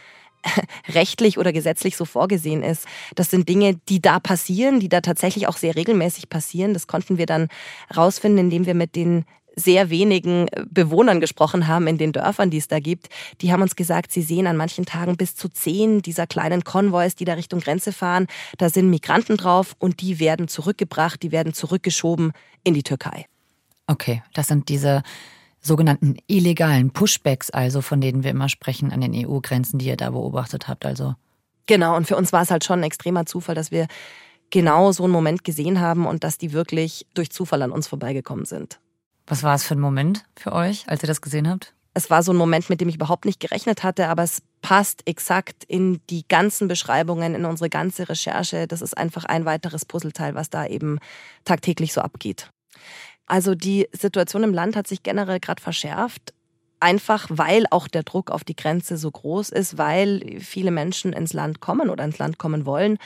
rechtlich 0.89 1.39
oder 1.39 1.53
gesetzlich 1.53 1.97
so 1.97 2.05
vorgesehen 2.05 2.63
ist. 2.63 2.87
Das 3.15 3.31
sind 3.31 3.49
Dinge, 3.49 3.79
die 3.89 4.01
da 4.01 4.21
passieren, 4.21 4.81
die 4.81 4.89
da 4.89 5.01
tatsächlich 5.01 5.47
auch 5.49 5.57
sehr 5.57 5.77
regelmäßig 5.77 6.29
passieren. 6.29 6.75
Das 6.75 6.87
konnten 6.87 7.19
wir 7.19 7.27
dann 7.27 7.49
rausfinden, 7.97 8.39
indem 8.39 8.67
wir 8.67 8.75
mit 8.75 8.97
den 8.97 9.25
sehr 9.55 9.91
wenigen 9.91 10.47
Bewohnern 10.71 11.21
gesprochen 11.21 11.67
haben 11.67 11.87
in 11.87 11.99
den 11.99 12.13
Dörfern, 12.13 12.51
die 12.51 12.59
es 12.59 12.69
da 12.69 12.81
gibt. 12.81 13.09
Die 13.41 13.53
haben 13.53 13.63
uns 13.63 13.77
gesagt, 13.77 14.11
sie 14.11 14.23
sehen 14.23 14.47
an 14.47 14.57
manchen 14.57 14.87
Tagen 14.87 15.17
bis 15.17 15.37
zu 15.37 15.49
zehn 15.49 16.01
dieser 16.01 16.27
kleinen 16.27 16.65
Konvois, 16.65 17.11
die 17.19 17.25
da 17.25 17.35
Richtung 17.35 17.61
Grenze 17.61 17.93
fahren. 17.93 18.27
Da 18.59 18.71
sind 18.71 18.89
Migranten 18.89 19.37
drauf 19.37 19.75
und 19.79 20.01
die 20.01 20.21
werden 20.21 20.49
zurückgebracht, 20.49 21.23
die 21.23 21.33
werden 21.33 21.53
zurückgeschoben 21.53 22.33
in 22.65 22.75
die 22.75 22.83
Türkei. 22.83 23.27
Okay, 23.87 24.23
das 24.33 24.47
sind 24.47 24.69
diese 24.69 25.03
sogenannten 25.63 26.17
illegalen 26.27 26.91
Pushbacks, 26.91 27.51
also 27.51 27.81
von 27.81 28.01
denen 28.01 28.25
wir 28.25 28.33
immer 28.33 28.49
sprechen 28.49 28.93
an 28.93 29.01
den 29.01 29.15
EU-Grenzen, 29.15 29.79
die 29.79 29.87
ihr 29.87 29.97
da 29.97 30.11
beobachtet 30.11 30.69
habt. 30.69 30.85
Also 30.85 31.15
genau. 31.67 31.97
Und 31.97 32.07
für 32.07 32.17
uns 32.17 32.33
war 32.33 32.43
es 32.43 32.51
halt 32.51 32.65
schon 32.65 32.81
ein 32.81 32.85
extremer 32.85 33.25
Zufall, 33.25 33.55
dass 33.55 33.71
wir 33.71 33.87
genau 34.51 34.93
so 34.93 35.05
einen 35.05 35.13
Moment 35.13 35.45
gesehen 35.45 35.81
haben 35.81 36.07
und 36.07 36.25
dass 36.25 36.37
die 36.37 36.53
wirklich 36.53 37.07
durch 37.15 37.31
Zufall 37.31 37.63
an 37.63 37.71
uns 37.71 37.89
vorbeigekommen 37.89 38.45
sind. 38.45 38.81
Was 39.27 39.43
war 39.43 39.55
es 39.55 39.65
für 39.65 39.75
ein 39.75 39.81
Moment 39.81 40.25
für 40.37 40.53
euch, 40.53 40.85
als 40.89 41.03
ihr 41.03 41.07
das 41.07 41.23
gesehen 41.23 41.49
habt? 41.49 41.75
Es 41.95 42.11
war 42.11 42.23
so 42.23 42.33
ein 42.33 42.37
Moment, 42.37 42.71
mit 42.71 42.81
dem 42.81 42.89
ich 42.89 42.95
überhaupt 42.95 43.27
nicht 43.27 43.39
gerechnet 43.39 43.83
hatte, 43.83 44.09
aber 44.09 44.23
es 44.23 44.43
passt 44.63 45.07
exakt 45.07 45.65
in 45.65 46.01
die 46.09 46.27
ganzen 46.27 46.67
Beschreibungen, 46.67 47.35
in 47.35 47.45
unsere 47.45 47.69
ganze 47.69 48.09
Recherche. 48.09 48.67
Das 48.67 48.81
ist 48.81 48.97
einfach 48.97 49.25
ein 49.25 49.45
weiteres 49.45 49.85
Puzzleteil, 49.85 50.35
was 50.35 50.49
da 50.49 50.67
eben 50.67 50.99
tagtäglich 51.45 51.93
so 51.93 52.01
abgeht. 52.01 52.51
Also 53.27 53.55
die 53.55 53.89
Situation 53.93 54.43
im 54.43 54.55
Land 54.55 54.77
hat 54.77 54.87
sich 54.87 55.03
generell 55.03 55.41
gerade 55.41 55.63
verschärft. 55.63 56.33
Einfach 56.81 57.27
weil 57.31 57.67
auch 57.71 57.87
der 57.87 58.03
Druck 58.03 58.31
auf 58.31 58.43
die 58.43 58.57
Grenze 58.57 58.97
so 58.97 59.11
groß 59.11 59.51
ist, 59.51 59.79
weil 59.79 60.41
viele 60.41 60.73
Menschen 60.73 61.13
ins 61.13 61.33
Land 61.33 61.61
kommen 61.61 61.91
oder 61.91 62.05
ins 62.05 62.19
Land 62.19 62.39
kommen 62.39 62.67
wollen. 62.67 62.99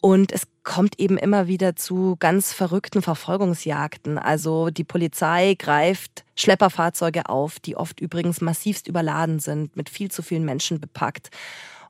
Und 0.00 0.30
es 0.30 0.46
kommt 0.62 1.00
eben 1.00 1.18
immer 1.18 1.48
wieder 1.48 1.74
zu 1.74 2.16
ganz 2.20 2.52
verrückten 2.52 3.02
Verfolgungsjagden. 3.02 4.18
Also 4.18 4.70
die 4.70 4.84
Polizei 4.84 5.56
greift 5.58 6.24
Schlepperfahrzeuge 6.36 7.28
auf, 7.28 7.58
die 7.58 7.76
oft 7.76 7.98
übrigens 7.98 8.40
massivst 8.40 8.86
überladen 8.86 9.40
sind, 9.40 9.76
mit 9.76 9.88
viel 9.88 10.10
zu 10.10 10.22
vielen 10.22 10.44
Menschen 10.44 10.80
bepackt. 10.80 11.30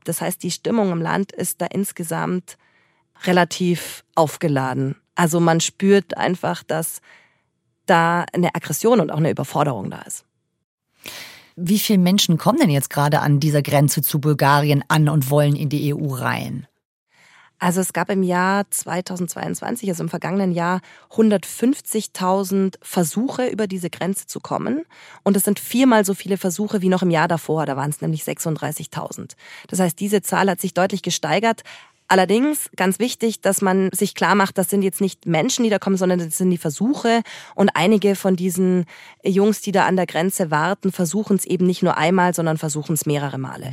Das 0.04 0.22
heißt, 0.22 0.42
die 0.42 0.50
Stimmung 0.50 0.90
im 0.90 1.02
Land 1.02 1.32
ist 1.32 1.60
da 1.60 1.66
insgesamt 1.66 2.56
relativ 3.24 4.04
aufgeladen. 4.14 4.96
Also 5.14 5.40
man 5.40 5.60
spürt 5.60 6.16
einfach, 6.16 6.62
dass 6.62 7.02
da 7.88 8.24
eine 8.32 8.54
Aggression 8.54 9.00
und 9.00 9.10
auch 9.10 9.18
eine 9.18 9.30
Überforderung 9.30 9.90
da 9.90 10.02
ist. 10.02 10.24
Wie 11.56 11.78
viele 11.78 11.98
Menschen 11.98 12.38
kommen 12.38 12.60
denn 12.60 12.70
jetzt 12.70 12.90
gerade 12.90 13.20
an 13.20 13.40
dieser 13.40 13.62
Grenze 13.62 14.00
zu 14.00 14.20
Bulgarien 14.20 14.84
an 14.86 15.08
und 15.08 15.30
wollen 15.30 15.56
in 15.56 15.68
die 15.68 15.92
EU 15.92 16.14
rein? 16.14 16.68
Also 17.58 17.80
es 17.80 17.92
gab 17.92 18.08
im 18.10 18.22
Jahr 18.22 18.70
2022, 18.70 19.88
also 19.88 20.04
im 20.04 20.08
vergangenen 20.08 20.52
Jahr, 20.52 20.80
150.000 21.10 22.76
Versuche 22.80 23.48
über 23.48 23.66
diese 23.66 23.90
Grenze 23.90 24.26
zu 24.26 24.38
kommen. 24.38 24.84
Und 25.24 25.36
es 25.36 25.44
sind 25.44 25.58
viermal 25.58 26.04
so 26.04 26.14
viele 26.14 26.36
Versuche 26.36 26.82
wie 26.82 26.88
noch 26.88 27.02
im 27.02 27.10
Jahr 27.10 27.26
davor. 27.26 27.66
Da 27.66 27.76
waren 27.76 27.90
es 27.90 28.00
nämlich 28.00 28.22
36.000. 28.22 29.32
Das 29.66 29.80
heißt, 29.80 29.98
diese 29.98 30.22
Zahl 30.22 30.48
hat 30.48 30.60
sich 30.60 30.74
deutlich 30.74 31.02
gesteigert. 31.02 31.64
Allerdings 32.08 32.70
ganz 32.74 32.98
wichtig, 32.98 33.42
dass 33.42 33.60
man 33.60 33.90
sich 33.92 34.14
klar 34.14 34.34
macht, 34.34 34.56
das 34.56 34.70
sind 34.70 34.80
jetzt 34.80 35.02
nicht 35.02 35.26
Menschen, 35.26 35.62
die 35.62 35.70
da 35.70 35.78
kommen, 35.78 35.98
sondern 35.98 36.18
das 36.18 36.38
sind 36.38 36.48
die 36.48 36.56
Versuche. 36.56 37.20
Und 37.54 37.70
einige 37.74 38.16
von 38.16 38.34
diesen 38.34 38.86
Jungs, 39.22 39.60
die 39.60 39.72
da 39.72 39.84
an 39.84 39.96
der 39.96 40.06
Grenze 40.06 40.50
warten, 40.50 40.90
versuchen 40.90 41.36
es 41.36 41.44
eben 41.44 41.66
nicht 41.66 41.82
nur 41.82 41.98
einmal, 41.98 42.32
sondern 42.32 42.56
versuchen 42.56 42.94
es 42.94 43.04
mehrere 43.04 43.36
Male. 43.36 43.72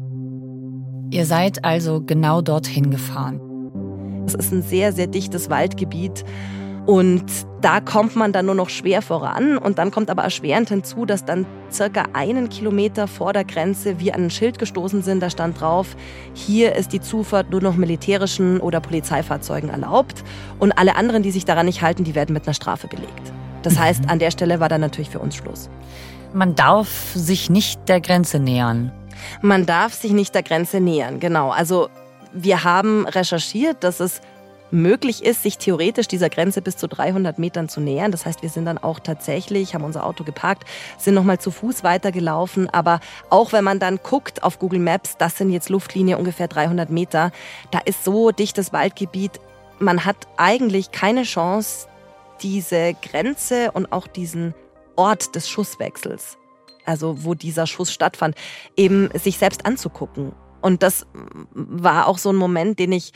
Ihr 1.12 1.25
seid 1.25 1.63
also 1.63 2.01
genau 2.01 2.42
dorthin 2.42 2.92
gefahren. 2.92 3.39
Es 4.27 4.34
ist 4.34 4.51
ein 4.51 4.63
sehr, 4.63 4.92
sehr 4.92 5.08
dichtes 5.08 5.50
Waldgebiet. 5.50 6.25
Und 6.86 7.25
da 7.62 7.82
kommt 7.82 8.15
man 8.15 8.32
dann 8.32 8.46
nur 8.46 8.54
noch 8.54 8.70
schwer 8.70 9.01
voran. 9.01 9.58
Und 9.58 9.80
dann 9.80 9.89
kommt 9.89 10.10
aber 10.10 10.24
erschwerend 10.24 10.70
hinzu, 10.70 11.06
dass 11.06 11.25
dann 11.25 11.48
circa 11.72 12.04
einen 12.13 12.50
Kilometer 12.50 13.08
vor 13.08 13.34
der 13.34 13.44
Grenze 13.44 14.00
wir 14.00 14.13
an 14.13 14.25
ein 14.25 14.30
Schild 14.30 14.60
gestoßen 14.60 15.01
sind. 15.01 15.22
Da 15.22 15.32
stand 15.32 15.60
drauf, 15.60 15.96
hier 16.34 16.75
ist 16.75 16.94
die 16.94 17.01
Zufahrt 17.01 17.50
nur 17.50 17.62
noch 17.62 17.75
militärischen 17.75 18.60
oder 18.60 18.82
Polizeifahrzeugen 18.82 19.70
erlaubt. 19.70 20.24
Und 20.60 20.74
alle 20.74 20.96
anderen, 20.96 21.24
die 21.24 21.32
sich 21.32 21.46
daran 21.46 21.65
nicht 21.65 21.82
halten, 21.82 22.04
die 22.04 22.13
werden 22.13 22.34
mit 22.34 22.46
einer 22.46 22.54
Strafe 22.54 22.88
belegt. 22.88 23.32
Das 23.63 23.80
heißt, 23.80 24.04
mhm. 24.04 24.10
an 24.12 24.20
der 24.20 24.30
Stelle 24.30 24.60
war 24.60 24.70
dann 24.70 24.82
natürlich 24.82 25.10
für 25.10 25.20
uns 25.20 25.36
Schluss. 25.36 25.70
Man 26.34 26.54
darf 26.54 27.13
sich 27.15 27.50
nicht 27.50 27.89
der 27.89 28.00
Grenze 28.00 28.38
nähern. 28.38 28.92
Man 29.42 29.65
darf 29.65 29.94
sich 29.94 30.12
nicht 30.12 30.36
der 30.36 30.44
Grenze 30.44 30.80
nähern, 30.80 31.20
genau. 31.20 31.50
Also 31.50 31.89
wir 32.32 32.63
haben 32.63 33.08
recherchiert, 33.08 33.84
dass 33.84 34.00
es 34.00 34.22
möglich 34.72 35.24
ist, 35.24 35.43
sich 35.43 35.57
theoretisch 35.57 36.07
dieser 36.07 36.29
Grenze 36.29 36.62
bis 36.62 36.77
zu 36.77 36.88
300 36.88 37.39
Metern 37.39 37.69
zu 37.69 37.81
nähern. 37.81 38.12
Das 38.12 38.25
heißt, 38.25 38.41
wir 38.41 38.50
sind 38.50 38.65
dann 38.65 38.77
auch 38.77 39.00
tatsächlich, 39.00 39.74
haben 39.74 39.84
unser 39.84 40.05
Auto 40.05 40.24
geparkt, 40.24 40.67
sind 40.98 41.13
nochmal 41.13 41.39
zu 41.39 41.51
Fuß 41.51 41.84
weitergelaufen. 41.84 42.69
Aber 42.69 43.00
auch 43.29 43.53
wenn 43.53 43.63
man 43.63 43.79
dann 43.79 44.00
guckt 44.01 44.43
auf 44.43 44.60
Google 44.60 44.79
Maps, 44.79 45.17
das 45.17 45.38
sind 45.38 45.51
jetzt 45.51 45.69
Luftlinie 45.69 46.17
ungefähr 46.17 46.48
300 46.48 46.89
Meter, 46.89 47.31
da 47.72 47.79
ist 47.79 48.03
so 48.03 48.31
dichtes 48.31 48.74
Waldgebiet, 48.74 49.39
man 49.79 50.05
hat 50.05 50.27
eigentlich 50.38 50.91
keine 50.91 51.24
Chance, 51.24 51.88
diese 52.41 52.93
Grenze 53.01 53.72
und 53.72 53.91
auch 53.91 54.07
diesen 54.07 54.53
Ort 54.95 55.36
des 55.36 55.50
Schusswechsels, 55.50 56.38
also 56.86 57.24
wo 57.24 57.34
dieser 57.34 57.67
Schuss 57.67 57.91
stattfand, 57.91 58.36
eben 58.75 59.10
sich 59.13 59.38
selbst 59.38 59.65
anzugucken. 59.65 60.34
Und 60.62 60.84
das 60.84 61.05
war 61.53 62.07
auch 62.07 62.17
so 62.17 62.29
ein 62.29 62.36
Moment, 62.36 62.79
den 62.79 62.91
ich 62.91 63.13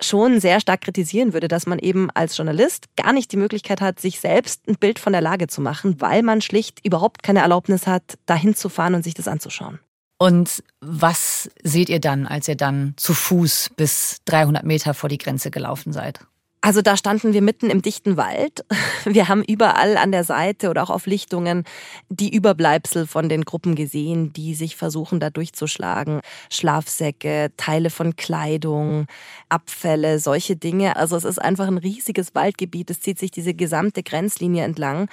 schon 0.00 0.40
sehr 0.40 0.60
stark 0.60 0.82
kritisieren 0.82 1.32
würde, 1.32 1.48
dass 1.48 1.66
man 1.66 1.78
eben 1.78 2.10
als 2.10 2.36
Journalist 2.36 2.86
gar 2.96 3.12
nicht 3.12 3.32
die 3.32 3.36
Möglichkeit 3.36 3.80
hat, 3.80 4.00
sich 4.00 4.20
selbst 4.20 4.68
ein 4.68 4.76
Bild 4.76 4.98
von 4.98 5.12
der 5.12 5.22
Lage 5.22 5.46
zu 5.46 5.60
machen, 5.60 6.00
weil 6.00 6.22
man 6.22 6.40
schlicht 6.40 6.84
überhaupt 6.84 7.22
keine 7.22 7.40
Erlaubnis 7.40 7.86
hat, 7.86 8.18
dahin 8.26 8.54
zu 8.54 8.68
fahren 8.68 8.94
und 8.94 9.02
sich 9.02 9.14
das 9.14 9.28
anzuschauen. 9.28 9.78
Und 10.18 10.62
was 10.80 11.50
seht 11.62 11.88
ihr 11.88 12.00
dann, 12.00 12.26
als 12.26 12.48
ihr 12.48 12.56
dann 12.56 12.94
zu 12.96 13.14
Fuß 13.14 13.70
bis 13.76 14.18
300 14.26 14.64
Meter 14.64 14.94
vor 14.94 15.08
die 15.08 15.18
Grenze 15.18 15.50
gelaufen 15.50 15.92
seid? 15.92 16.20
Also 16.64 16.80
da 16.80 16.96
standen 16.96 17.34
wir 17.34 17.42
mitten 17.42 17.68
im 17.68 17.82
dichten 17.82 18.16
Wald. 18.16 18.64
Wir 19.04 19.28
haben 19.28 19.44
überall 19.44 19.98
an 19.98 20.12
der 20.12 20.24
Seite 20.24 20.70
oder 20.70 20.82
auch 20.82 20.88
auf 20.88 21.04
Lichtungen 21.04 21.64
die 22.08 22.34
Überbleibsel 22.34 23.06
von 23.06 23.28
den 23.28 23.44
Gruppen 23.44 23.74
gesehen, 23.74 24.32
die 24.32 24.54
sich 24.54 24.74
versuchen 24.74 25.20
da 25.20 25.28
durchzuschlagen. 25.28 26.22
Schlafsäcke, 26.48 27.52
Teile 27.58 27.90
von 27.90 28.16
Kleidung, 28.16 29.08
Abfälle, 29.50 30.18
solche 30.18 30.56
Dinge. 30.56 30.96
Also 30.96 31.16
es 31.16 31.24
ist 31.24 31.38
einfach 31.38 31.66
ein 31.66 31.76
riesiges 31.76 32.34
Waldgebiet. 32.34 32.88
Es 32.88 33.00
zieht 33.00 33.18
sich 33.18 33.30
diese 33.30 33.52
gesamte 33.52 34.02
Grenzlinie 34.02 34.64
entlang. 34.64 35.10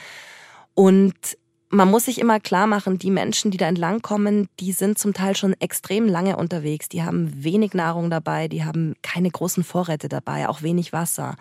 Und 0.74 1.38
man 1.72 1.90
muss 1.90 2.06
sich 2.06 2.20
immer 2.20 2.40
klar 2.40 2.68
machen, 2.68 3.00
die 3.00 3.12
Menschen, 3.12 3.50
die 3.50 3.58
da 3.58 3.68
entlang 3.68 4.02
kommen, 4.02 4.50
die 4.60 4.74
sind 4.74 5.00
zum 5.00 5.14
Teil 5.14 5.36
schon 5.36 5.54
extrem 5.54 6.08
lange 6.08 6.38
unterwegs. 6.38 6.90
Die 6.90 7.04
haben 7.04 7.44
wenig 7.44 7.74
Nahrung 7.74 8.10
dabei, 8.10 8.48
die 8.48 8.64
haben 8.64 8.96
keine 9.02 9.32
großen 9.32 9.64
Vorräte 9.64 10.10
dabei, 10.10 10.50
auch 10.50 10.62
wenig 10.62 10.92
Wasser. 10.94 11.36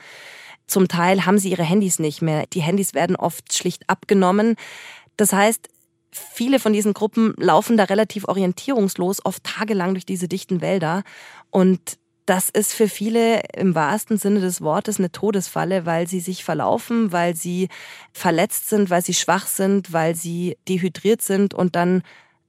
Zum 0.66 0.86
Teil 0.86 1.26
haben 1.26 1.38
sie 1.38 1.50
ihre 1.50 1.64
Handys 1.64 1.98
nicht 1.98 2.22
mehr. 2.22 2.46
Die 2.46 2.62
Handys 2.62 2.94
werden 2.94 3.16
oft 3.16 3.52
schlicht 3.52 3.90
abgenommen. 3.90 4.54
Das 5.16 5.32
heißt, 5.32 5.68
viele 6.12 6.60
von 6.60 6.72
diesen 6.72 6.94
Gruppen 6.94 7.34
laufen 7.36 7.76
da 7.76 7.84
relativ 7.84 8.26
orientierungslos, 8.26 9.24
oft 9.24 9.42
tagelang 9.42 9.94
durch 9.94 10.06
diese 10.06 10.28
dichten 10.28 10.60
Wälder. 10.60 11.02
Und 11.50 11.98
das 12.30 12.48
ist 12.48 12.74
für 12.74 12.86
viele 12.88 13.42
im 13.56 13.74
wahrsten 13.74 14.16
Sinne 14.16 14.38
des 14.38 14.60
Wortes 14.60 15.00
eine 15.00 15.10
Todesfalle, 15.10 15.84
weil 15.84 16.06
sie 16.06 16.20
sich 16.20 16.44
verlaufen, 16.44 17.10
weil 17.10 17.34
sie 17.34 17.68
verletzt 18.12 18.68
sind, 18.68 18.88
weil 18.88 19.02
sie 19.02 19.14
schwach 19.14 19.48
sind, 19.48 19.92
weil 19.92 20.14
sie 20.14 20.56
dehydriert 20.68 21.22
sind 21.22 21.54
und 21.54 21.74
dann 21.74 22.04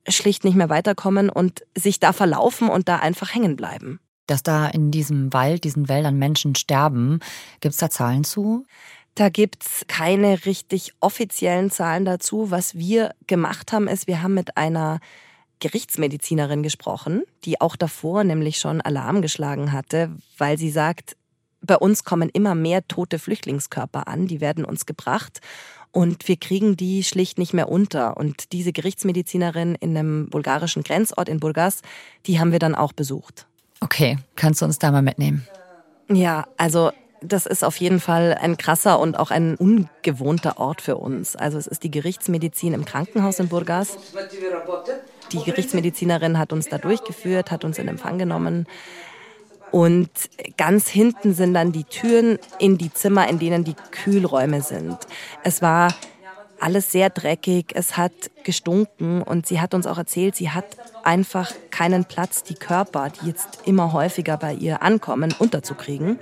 schlicht 0.07 0.43
nicht 0.43 0.53
mehr 0.53 0.69
weiterkommen 0.69 1.31
und 1.31 1.63
sich 1.75 2.00
da 2.00 2.13
verlaufen 2.13 2.69
und 2.69 2.89
da 2.89 2.97
einfach 2.97 3.33
hängen 3.33 3.55
bleiben. 3.55 4.00
Dass 4.27 4.43
da 4.43 4.67
in 4.67 4.91
diesem 4.91 5.33
Wald, 5.33 5.63
diesen 5.63 5.89
Wäldern 5.89 6.19
Menschen 6.19 6.53
sterben, 6.53 7.19
gibt 7.59 7.73
es 7.73 7.79
da 7.79 7.89
Zahlen 7.89 8.23
zu? 8.23 8.67
Da 9.15 9.29
gibt's 9.29 9.85
keine 9.88 10.45
richtig 10.45 10.93
offiziellen 11.00 11.71
Zahlen 11.71 12.05
dazu. 12.05 12.51
Was 12.51 12.75
wir 12.75 13.15
gemacht 13.25 13.73
haben, 13.73 13.88
ist, 13.88 14.05
wir 14.05 14.21
haben 14.21 14.35
mit 14.35 14.57
einer 14.57 15.00
Gerichtsmedizinerin 15.62 16.63
gesprochen, 16.63 17.24
die 17.46 17.62
auch 17.62 17.77
davor 17.77 18.25
nämlich 18.25 18.58
schon 18.58 18.82
Alarm 18.82 19.22
geschlagen 19.22 19.72
hatte, 19.72 20.12
weil 20.38 20.58
sie 20.58 20.70
sagt, 20.72 21.15
bei 21.62 21.77
uns 21.77 22.03
kommen 22.03 22.30
immer 22.34 22.56
mehr 22.56 22.86
tote 22.88 23.20
Flüchtlingskörper 23.20 24.10
an, 24.10 24.27
die 24.27 24.41
werden 24.41 24.65
uns 24.65 24.86
gebracht 24.86 25.39
und 25.91 26.27
wir 26.27 26.38
kriegen 26.38 26.75
die 26.75 27.03
schlicht 27.03 27.38
nicht 27.38 27.53
mehr 27.53 27.70
unter. 27.70 28.18
Und 28.18 28.51
diese 28.51 28.74
Gerichtsmedizinerin 28.74 29.75
in 29.75 29.96
einem 29.96 30.30
bulgarischen 30.30 30.84
Grenzort 30.84 31.30
in 31.30 31.39
Burgas, 31.39 31.82
die 32.25 32.39
haben 32.39 32.51
wir 32.51 32.60
dann 32.60 32.75
auch 32.75 32.94
besucht. 32.94 33.46
Okay, 33.80 34.18
kannst 34.36 34.62
du 34.62 34.65
uns 34.65 34.80
da 34.80 34.91
mal 34.91 35.01
mitnehmen? 35.01 35.48
Ja, 36.10 36.46
also 36.58 36.91
Das 37.24 37.46
ist 37.46 37.63
auf 37.63 37.77
jeden 37.77 38.00
Fall 38.00 38.36
ein 38.41 38.58
krasser 38.58 39.00
und 39.00 39.15
auch 39.20 39.30
ein 39.30 39.56
ungewohnter 39.56 40.58
Ort 40.58 40.82
für 40.82 40.98
uns. 40.98 41.36
Also 41.36 41.60
es 41.60 41.68
ist 41.68 41.84
die 41.84 41.91
Gerichtsmedizin 41.91 42.74
im 42.74 42.84
Krankenhaus 42.84 43.39
in 43.39 43.48
Burgas. 43.48 43.96
Die 45.31 45.43
Gerichtsmedizinerin 45.43 46.38
hat 46.38 46.51
uns 46.53 46.67
da 46.67 46.77
durchgeführt, 46.77 47.51
hat 47.51 47.63
uns 47.63 47.77
in 47.77 47.88
Empfang 47.88 48.17
genommen. 48.17 48.67
Und 49.71 50.09
ganz 50.57 50.89
hinten 50.89 51.33
sind 51.33 51.53
dann 51.53 51.71
die 51.71 51.85
Türen 51.85 52.38
in 52.59 52.77
die 52.77 52.93
Zimmer, 52.93 53.29
in 53.29 53.39
denen 53.39 53.63
die 53.63 53.75
Kühlräume 53.91 54.61
sind. 54.61 54.97
Es 55.43 55.61
war 55.61 55.93
alles 56.59 56.91
sehr 56.91 57.09
dreckig, 57.09 57.71
es 57.73 57.97
hat 57.97 58.11
gestunken 58.43 59.21
und 59.23 59.47
sie 59.47 59.61
hat 59.61 59.73
uns 59.73 59.88
auch 59.88 59.97
erzählt, 59.97 60.35
sie 60.35 60.51
hat 60.51 60.65
einfach 61.03 61.51
keinen 61.71 62.05
Platz, 62.05 62.43
die 62.43 62.53
Körper, 62.53 63.09
die 63.09 63.27
jetzt 63.27 63.61
immer 63.65 63.93
häufiger 63.93 64.38
bei 64.38 64.53
ihr 64.53 64.83
ankommen, 64.83 65.33
unterzukriegen 65.39 66.19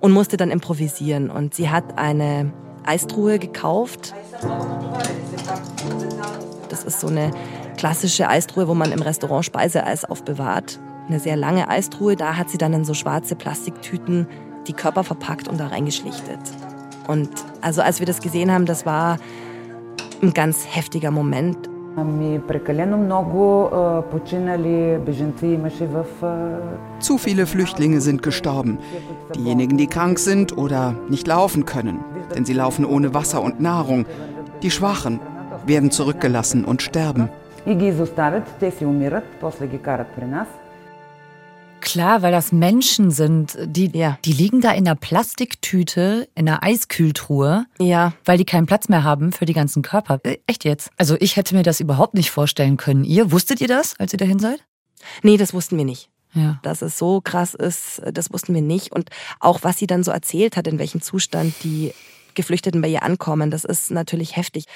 und 0.00 0.12
musste 0.12 0.36
dann 0.36 0.50
improvisieren. 0.50 1.30
Und 1.30 1.54
sie 1.54 1.68
hat 1.68 1.98
eine 1.98 2.52
Eistruhe 2.84 3.38
gekauft. 3.38 4.14
Das 6.68 6.84
ist 6.84 7.00
so 7.00 7.08
eine 7.08 7.32
klassische 7.76 8.28
Eistruhe, 8.28 8.68
wo 8.68 8.74
man 8.74 8.92
im 8.92 9.02
Restaurant 9.02 9.44
Speiseeis 9.44 10.04
aufbewahrt. 10.04 10.80
Eine 11.08 11.20
sehr 11.20 11.36
lange 11.36 11.68
Eistruhe. 11.68 12.16
Da 12.16 12.36
hat 12.36 12.50
sie 12.50 12.58
dann 12.58 12.72
in 12.72 12.84
so 12.84 12.94
schwarze 12.94 13.36
Plastiktüten 13.36 14.26
die 14.66 14.72
Körper 14.72 15.04
verpackt 15.04 15.48
und 15.48 15.58
da 15.58 15.68
reingeschlichtet. 15.68 16.40
Und 17.06 17.30
also 17.60 17.82
als 17.82 18.00
wir 18.00 18.06
das 18.06 18.20
gesehen 18.20 18.50
haben, 18.50 18.66
das 18.66 18.84
war 18.84 19.18
ein 20.22 20.32
ganz 20.32 20.66
heftiger 20.68 21.10
Moment. 21.10 21.68
Zu 26.98 27.16
viele 27.16 27.46
Flüchtlinge 27.46 28.00
sind 28.02 28.22
gestorben. 28.22 28.78
Diejenigen, 29.34 29.78
die 29.78 29.86
krank 29.86 30.18
sind 30.18 30.58
oder 30.58 30.94
nicht 31.08 31.26
laufen 31.26 31.64
können, 31.64 32.04
denn 32.34 32.44
sie 32.44 32.52
laufen 32.52 32.84
ohne 32.84 33.14
Wasser 33.14 33.42
und 33.42 33.60
Nahrung. 33.60 34.04
Die 34.62 34.70
Schwachen 34.70 35.20
werden 35.64 35.90
zurückgelassen 35.90 36.64
und 36.66 36.82
sterben. 36.82 37.30
Klar, 41.80 42.22
weil 42.22 42.30
das 42.30 42.52
Menschen 42.52 43.10
sind, 43.10 43.58
die, 43.60 43.90
ja. 43.92 44.18
die 44.24 44.32
liegen 44.32 44.60
da 44.60 44.70
in 44.70 44.86
einer 44.86 44.94
Plastiktüte, 44.94 46.28
in 46.36 46.48
einer 46.48 46.62
Eiskühltruhe, 46.62 47.66
ja. 47.80 48.12
weil 48.24 48.38
die 48.38 48.44
keinen 48.44 48.66
Platz 48.66 48.88
mehr 48.88 49.02
haben 49.02 49.32
für 49.32 49.46
die 49.46 49.52
ganzen 49.52 49.82
Körper. 49.82 50.20
Äh, 50.22 50.38
echt 50.46 50.64
jetzt? 50.64 50.90
Also 50.96 51.16
ich 51.18 51.34
hätte 51.34 51.56
mir 51.56 51.64
das 51.64 51.80
überhaupt 51.80 52.14
nicht 52.14 52.30
vorstellen 52.30 52.76
können. 52.76 53.02
Ihr, 53.02 53.32
wusstet 53.32 53.60
ihr 53.60 53.68
das, 53.68 53.98
als 53.98 54.12
ihr 54.12 54.18
dahin 54.18 54.38
seid? 54.38 54.64
Nee, 55.24 55.36
das 55.36 55.52
wussten 55.52 55.76
wir 55.76 55.84
nicht. 55.84 56.08
Ja. 56.34 56.60
Dass 56.62 56.82
es 56.82 56.96
so 56.98 57.20
krass 57.20 57.54
ist, 57.54 58.00
das 58.12 58.32
wussten 58.32 58.54
wir 58.54 58.62
nicht. 58.62 58.92
Und 58.92 59.10
auch 59.40 59.64
was 59.64 59.76
sie 59.78 59.88
dann 59.88 60.04
so 60.04 60.12
erzählt 60.12 60.56
hat, 60.56 60.68
in 60.68 60.78
welchem 60.78 61.02
Zustand 61.02 61.52
die 61.64 61.92
Geflüchteten 62.36 62.80
bei 62.80 62.88
ihr 62.88 63.02
ankommen, 63.02 63.50
das 63.50 63.64
ist 63.64 63.90
natürlich 63.90 64.36
heftig. 64.36 64.66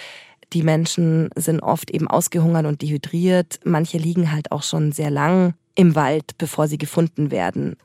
Die 0.53 0.63
Menschen 0.63 1.31
sind 1.37 1.61
oft 1.61 1.91
eben 1.91 2.09
ausgehungert 2.09 2.67
und 2.67 2.83
dehydriert. 2.83 3.61
Manche 3.65 3.99
liegen 3.99 4.33
halt 4.33 4.51
auch 4.51 4.63
schon 4.63 4.93
sehr 4.93 5.11
lang 5.11 5.55
im 5.75 5.95
Wald, 5.95 6.37
bevor 6.39 6.67
sie 6.67 6.79
gefunden 6.79 7.31
werden. 7.31 7.77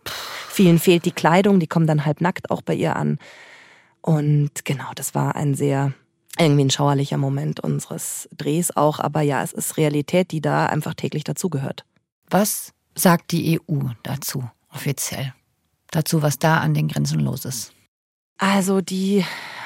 Vielen 0.50 0.79
fehlt 0.79 1.05
die 1.05 1.12
Kleidung, 1.12 1.60
die 1.60 1.67
kommen 1.67 1.88
dann 1.88 2.05
halb 2.05 2.22
nackt 2.22 2.50
auch 2.50 2.62
bei 2.62 2.74
ihr 2.74 2.95
an. 2.95 3.19
Und 4.01 4.65
genau, 4.65 4.91
das 4.95 5.15
war 5.15 5.36
ein 5.36 5.55
sehr, 5.55 5.93
irgendwie 6.39 6.65
ein 6.65 6.69
schauerlicher 6.69 7.17
Moment 7.17 7.60
unseres 7.60 8.29
Drehs 8.36 8.75
auch. 8.75 9.00
Aber 9.00 9.22
ja, 9.22 9.43
es 9.43 9.53
ist 9.53 9.77
Realität, 9.77 10.31
die 10.31 10.41
da 10.41 10.65
einfach 10.67 10.93
täglich 10.93 11.24
dazugehört. 11.24 11.86
Was 12.29 12.74
sagt 12.95 13.31
die 13.31 13.60
EU 13.60 13.89
dazu 14.03 14.43
offiziell? 14.69 15.34
Dazu, 15.91 16.22
was 16.22 16.39
da 16.39 16.57
an 16.57 16.74
den 16.74 16.88
Grenzen 16.88 17.19
los 17.19 17.45
ist? 17.45 17.74
Also 18.37 18.81
die 18.81 19.23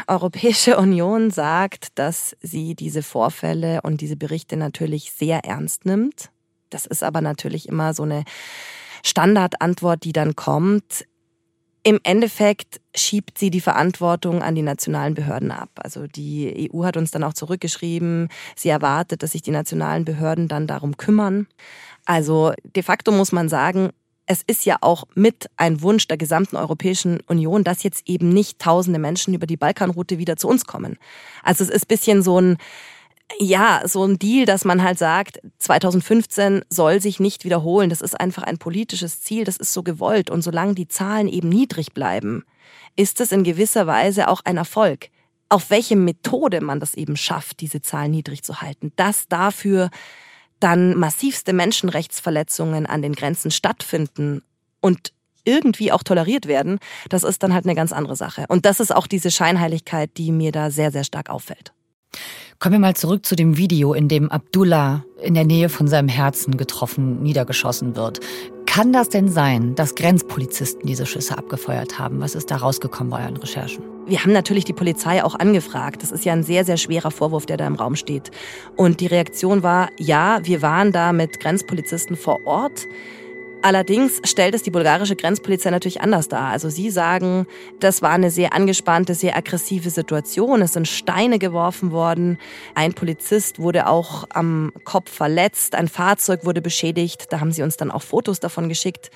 Europäische 0.07 0.77
Union 0.79 1.31
sagt, 1.31 1.87
dass 1.95 2.35
sie 2.41 2.75
diese 2.75 3.03
Vorfälle 3.03 3.81
und 3.81 4.01
diese 4.01 4.15
Berichte 4.15 4.57
natürlich 4.57 5.11
sehr 5.11 5.45
ernst 5.45 5.85
nimmt. 5.85 6.29
Das 6.69 6.85
ist 6.85 7.03
aber 7.03 7.21
natürlich 7.21 7.67
immer 7.67 7.93
so 7.93 8.03
eine 8.03 8.23
Standardantwort, 9.03 10.03
die 10.03 10.11
dann 10.11 10.35
kommt. 10.35 11.05
Im 11.81 11.99
Endeffekt 12.03 12.81
schiebt 12.93 13.37
sie 13.37 13.49
die 13.49 13.61
Verantwortung 13.61 14.43
an 14.43 14.53
die 14.53 14.61
nationalen 14.61 15.13
Behörden 15.13 15.49
ab. 15.51 15.69
Also 15.77 16.07
die 16.07 16.69
EU 16.71 16.83
hat 16.83 16.97
uns 16.97 17.09
dann 17.09 17.23
auch 17.23 17.33
zurückgeschrieben, 17.33 18.27
sie 18.55 18.69
erwartet, 18.69 19.23
dass 19.23 19.31
sich 19.31 19.41
die 19.41 19.51
nationalen 19.51 20.05
Behörden 20.05 20.47
dann 20.47 20.67
darum 20.67 20.97
kümmern. 20.97 21.47
Also 22.05 22.53
de 22.75 22.83
facto 22.83 23.11
muss 23.11 23.31
man 23.31 23.49
sagen, 23.49 23.91
es 24.29 24.43
ist 24.45 24.63
ja 24.63 24.77
auch 24.81 25.05
mit 25.15 25.49
ein 25.57 25.81
Wunsch 25.81 26.07
der 26.07 26.15
gesamten 26.17 26.55
Europäischen 26.55 27.19
Union, 27.25 27.63
dass 27.63 27.81
jetzt 27.81 28.07
eben 28.07 28.29
nicht 28.29 28.59
tausende 28.59 28.99
Menschen 28.99 29.33
über 29.33 29.47
die 29.47 29.57
Balkanroute 29.57 30.19
wieder 30.19 30.37
zu 30.37 30.47
uns 30.47 30.65
kommen. 30.65 30.99
Also 31.41 31.63
es 31.63 31.71
ist 31.71 31.87
bisschen 31.87 32.21
so 32.21 32.39
ein 32.39 32.57
ja, 33.39 33.81
so 33.85 34.03
ein 34.03 34.17
Deal, 34.17 34.45
dass 34.45 34.65
man 34.65 34.81
halt 34.83 34.97
sagt, 34.97 35.39
2015 35.59 36.63
soll 36.69 36.99
sich 36.99 37.19
nicht 37.19 37.45
wiederholen. 37.45 37.91
Das 37.91 38.01
ist 38.01 38.19
einfach 38.19 38.41
ein 38.41 38.57
politisches 38.57 39.21
Ziel, 39.21 39.43
das 39.43 39.57
ist 39.57 39.71
so 39.71 39.83
gewollt. 39.83 40.31
Und 40.31 40.41
solange 40.41 40.73
die 40.73 40.87
Zahlen 40.87 41.27
eben 41.27 41.47
niedrig 41.47 41.93
bleiben, 41.93 42.43
ist 42.95 43.21
es 43.21 43.31
in 43.31 43.43
gewisser 43.43 43.85
Weise 43.85 44.29
auch 44.29 44.41
ein 44.45 44.57
Erfolg. 44.57 45.09
Auf 45.47 45.69
welche 45.69 45.95
Methode 45.95 46.61
man 46.61 46.79
das 46.79 46.95
eben 46.95 47.15
schafft, 47.17 47.61
diese 47.61 47.81
Zahlen 47.81 48.11
niedrig 48.11 48.41
zu 48.41 48.61
halten, 48.61 48.93
dass 48.95 49.27
dafür 49.27 49.91
dann 50.59 50.97
massivste 50.97 51.53
Menschenrechtsverletzungen 51.53 52.85
an 52.85 53.01
den 53.01 53.13
Grenzen 53.13 53.51
stattfinden 53.51 54.43
und 54.81 55.13
irgendwie 55.45 55.91
auch 55.91 56.03
toleriert 56.03 56.47
werden, 56.47 56.79
das 57.09 57.23
ist 57.23 57.41
dann 57.43 57.53
halt 57.53 57.65
eine 57.65 57.75
ganz 57.75 57.91
andere 57.91 58.15
Sache. 58.15 58.45
Und 58.49 58.65
das 58.65 58.79
ist 58.79 58.93
auch 58.93 59.07
diese 59.07 59.31
Scheinheiligkeit, 59.31 60.11
die 60.17 60.31
mir 60.31 60.51
da 60.51 60.69
sehr, 60.69 60.91
sehr 60.91 61.03
stark 61.03 61.29
auffällt. 61.29 61.73
Kommen 62.59 62.73
wir 62.73 62.79
mal 62.79 62.95
zurück 62.95 63.25
zu 63.25 63.35
dem 63.35 63.57
Video, 63.57 63.93
in 63.93 64.09
dem 64.09 64.29
Abdullah 64.29 65.05
in 65.21 65.33
der 65.33 65.45
Nähe 65.45 65.69
von 65.69 65.87
seinem 65.87 66.09
Herzen 66.09 66.57
getroffen, 66.57 67.21
niedergeschossen 67.23 67.95
wird. 67.95 68.19
Kann 68.69 68.93
das 68.93 69.09
denn 69.09 69.29
sein, 69.29 69.73
dass 69.73 69.95
Grenzpolizisten 69.95 70.85
diese 70.85 71.07
Schüsse 71.07 71.35
abgefeuert 71.35 71.97
haben? 71.97 72.21
Was 72.21 72.35
ist 72.35 72.51
da 72.51 72.57
rausgekommen 72.57 73.09
bei 73.09 73.23
euren 73.23 73.37
Recherchen? 73.37 73.83
Wir 74.05 74.23
haben 74.23 74.31
natürlich 74.31 74.63
die 74.63 74.73
Polizei 74.73 75.23
auch 75.23 75.33
angefragt. 75.33 76.03
Das 76.03 76.11
ist 76.11 76.23
ja 76.23 76.33
ein 76.33 76.43
sehr, 76.43 76.63
sehr 76.63 76.77
schwerer 76.77 77.09
Vorwurf, 77.09 77.47
der 77.47 77.57
da 77.57 77.65
im 77.65 77.73
Raum 77.73 77.95
steht. 77.95 78.29
Und 78.75 78.99
die 78.99 79.07
Reaktion 79.07 79.63
war, 79.63 79.89
ja, 79.97 80.41
wir 80.43 80.61
waren 80.61 80.91
da 80.91 81.13
mit 81.13 81.39
Grenzpolizisten 81.39 82.15
vor 82.15 82.45
Ort. 82.45 82.87
Allerdings 83.61 84.21
stellt 84.23 84.55
es 84.55 84.63
die 84.63 84.71
bulgarische 84.71 85.17
Grenzpolizei 85.17 85.69
natürlich 85.69 85.99
anders 85.99 86.29
dar. 86.29 86.47
Also 86.47 86.69
sie 86.69 86.89
sagen, 86.89 87.45
das 87.81 88.01
war 88.01 88.11
eine 88.11 88.31
sehr 88.31 88.53
angespannte, 88.53 89.15
sehr 89.15 89.35
aggressive 89.35 89.89
Situation. 89.89 90.61
Es 90.61 90.73
sind 90.73 90.87
Steine 90.87 91.39
geworfen 91.39 91.91
worden. 91.91 92.37
Ein 92.73 92.93
Polizist 92.93 93.59
wurde 93.59 93.87
auch 93.87 94.25
am 94.29 94.71
Kopf 94.85 95.11
verletzt. 95.11 95.75
Ein 95.75 95.89
Fahrzeug 95.89 96.45
wurde 96.45 96.61
beschädigt. 96.61 97.27
Da 97.31 97.41
haben 97.41 97.51
sie 97.51 97.61
uns 97.61 97.75
dann 97.75 97.91
auch 97.91 98.01
Fotos 98.01 98.39
davon 98.39 98.69
geschickt. 98.69 99.11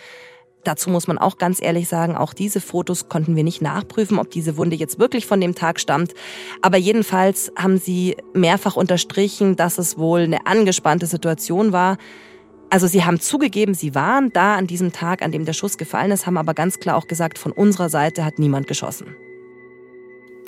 Dazu 0.66 0.90
muss 0.90 1.08
man 1.08 1.18
auch 1.18 1.38
ganz 1.38 1.62
ehrlich 1.62 1.88
sagen, 1.88 2.16
auch 2.16 2.34
diese 2.34 2.62
Fotos 2.62 3.10
konnten 3.10 3.36
wir 3.36 3.44
nicht 3.44 3.62
nachprüfen, 3.62 4.20
ob 4.20 4.30
diese 4.30 4.58
Wunde 4.58 4.76
jetzt 4.76 5.00
wirklich 5.00 5.26
von 5.26 5.40
dem 5.40 5.56
Tag 5.56 5.80
stammt. 5.80 6.14
Aber 6.62 6.78
jedenfalls 6.78 7.52
haben 7.58 7.78
sie 7.78 8.18
mehrfach 8.34 8.76
unterstrichen, 8.76 9.56
dass 9.56 9.78
es 9.78 9.98
wohl 9.98 10.22
eine 10.22 10.46
angespannte 10.48 11.06
Situation 11.06 11.72
war. 11.72 11.98
Also 12.74 12.88
sie 12.88 13.06
haben 13.06 13.20
zugegeben, 13.20 13.76
sie 13.76 13.94
waren 13.94 14.32
da 14.34 14.56
an 14.56 14.66
diesem 14.66 14.92
Tag, 14.92 15.22
an 15.22 15.32
dem 15.32 15.46
der 15.46 15.54
Schuss 15.54 15.78
gefallen 15.78 16.10
ist, 16.10 16.26
haben 16.26 16.38
aber 16.38 16.56
ganz 16.56 16.80
klar 16.80 16.98
auch 16.98 17.06
gesagt, 17.06 17.38
von 17.38 17.52
unserer 17.52 17.88
Seite 17.88 18.26
hat 18.26 18.40
niemand 18.40 18.66
geschossen. 18.66 19.16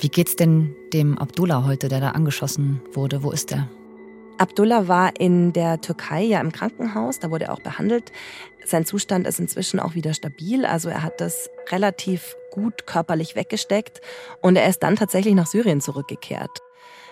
Wie 0.00 0.08
geht's 0.08 0.34
denn 0.34 0.74
dem 0.92 1.18
Abdullah 1.18 1.64
heute, 1.64 1.86
der 1.86 2.00
da 2.00 2.10
angeschossen 2.10 2.80
wurde? 2.92 3.22
Wo 3.22 3.30
ist 3.30 3.52
er? 3.52 3.68
Abdullah 4.38 4.88
war 4.88 5.12
in 5.20 5.52
der 5.52 5.80
Türkei 5.80 6.24
ja 6.24 6.40
im 6.40 6.50
Krankenhaus, 6.50 7.20
da 7.20 7.30
wurde 7.30 7.44
er 7.44 7.52
auch 7.52 7.60
behandelt. 7.60 8.10
Sein 8.64 8.84
Zustand 8.84 9.24
ist 9.28 9.38
inzwischen 9.38 9.78
auch 9.78 9.94
wieder 9.94 10.12
stabil, 10.12 10.66
also 10.66 10.88
er 10.88 11.04
hat 11.04 11.20
das 11.20 11.48
relativ 11.70 12.34
gut 12.50 12.88
körperlich 12.88 13.36
weggesteckt 13.36 14.00
und 14.42 14.56
er 14.56 14.68
ist 14.68 14.82
dann 14.82 14.96
tatsächlich 14.96 15.36
nach 15.36 15.46
Syrien 15.46 15.80
zurückgekehrt. 15.80 16.58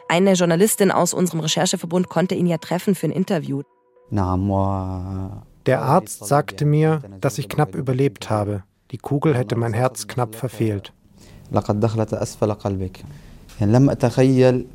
Eine 0.08 0.32
Journalistin 0.32 0.90
aus 0.90 1.14
unserem 1.14 1.38
Rechercheverbund 1.38 2.08
konnte 2.08 2.34
ihn 2.34 2.48
ja 2.48 2.58
treffen 2.58 2.96
für 2.96 3.06
ein 3.06 3.12
Interview. 3.12 3.62
Der 4.10 5.82
Arzt 5.82 6.26
sagte 6.26 6.64
mir, 6.64 7.00
dass 7.20 7.38
ich 7.38 7.48
knapp 7.48 7.74
überlebt 7.74 8.30
habe. 8.30 8.62
Die 8.90 8.98
Kugel 8.98 9.34
hätte 9.34 9.56
mein 9.56 9.72
Herz 9.72 10.06
knapp 10.06 10.34
verfehlt. 10.34 10.92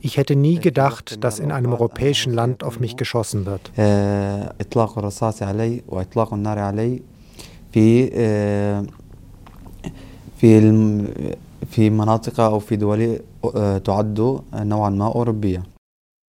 Ich 0.02 0.18
hätte 0.18 0.36
nie 0.36 0.60
gedacht, 0.60 1.24
dass 1.24 1.39
in 1.39 1.52
einem 1.52 1.74
europäischen 1.74 2.34
Land 2.34 2.63
auf 2.63 2.80
mich 2.80 2.98
geschossen 2.98 3.46
wird. 3.46 3.72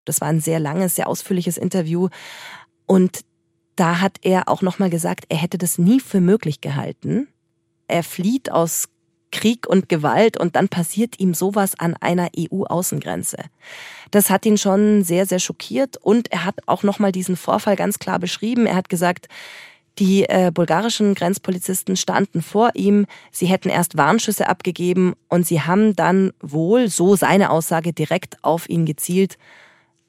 Das 0.06 0.20
war 0.20 0.28
ein 0.28 0.40
sehr 0.40 0.58
langes, 0.58 0.96
sehr 0.96 1.08
ausführliches 1.08 1.56
Interview 1.56 2.08
und 2.90 3.20
da 3.76 4.00
hat 4.00 4.16
er 4.22 4.48
auch 4.48 4.62
nochmal 4.62 4.90
gesagt, 4.90 5.26
er 5.28 5.36
hätte 5.36 5.58
das 5.58 5.78
nie 5.78 6.00
für 6.00 6.20
möglich 6.20 6.60
gehalten. 6.60 7.28
Er 7.86 8.02
flieht 8.02 8.50
aus 8.50 8.88
Krieg 9.30 9.68
und 9.68 9.88
Gewalt 9.88 10.36
und 10.36 10.56
dann 10.56 10.68
passiert 10.68 11.20
ihm 11.20 11.32
sowas 11.32 11.78
an 11.78 11.94
einer 12.00 12.30
EU-Außengrenze. 12.36 13.36
Das 14.10 14.28
hat 14.28 14.44
ihn 14.44 14.58
schon 14.58 15.04
sehr, 15.04 15.24
sehr 15.24 15.38
schockiert 15.38 15.98
und 15.98 16.32
er 16.32 16.44
hat 16.44 16.56
auch 16.66 16.82
nochmal 16.82 17.12
diesen 17.12 17.36
Vorfall 17.36 17.76
ganz 17.76 18.00
klar 18.00 18.18
beschrieben. 18.18 18.66
Er 18.66 18.74
hat 18.74 18.88
gesagt, 18.88 19.28
die 20.00 20.24
äh, 20.24 20.50
bulgarischen 20.52 21.14
Grenzpolizisten 21.14 21.94
standen 21.94 22.42
vor 22.42 22.70
ihm, 22.74 23.06
sie 23.30 23.46
hätten 23.46 23.68
erst 23.68 23.96
Warnschüsse 23.96 24.48
abgegeben 24.48 25.14
und 25.28 25.46
sie 25.46 25.60
haben 25.60 25.94
dann 25.94 26.32
wohl, 26.40 26.88
so 26.88 27.14
seine 27.14 27.50
Aussage, 27.50 27.92
direkt 27.92 28.42
auf 28.42 28.68
ihn 28.68 28.84
gezielt, 28.84 29.38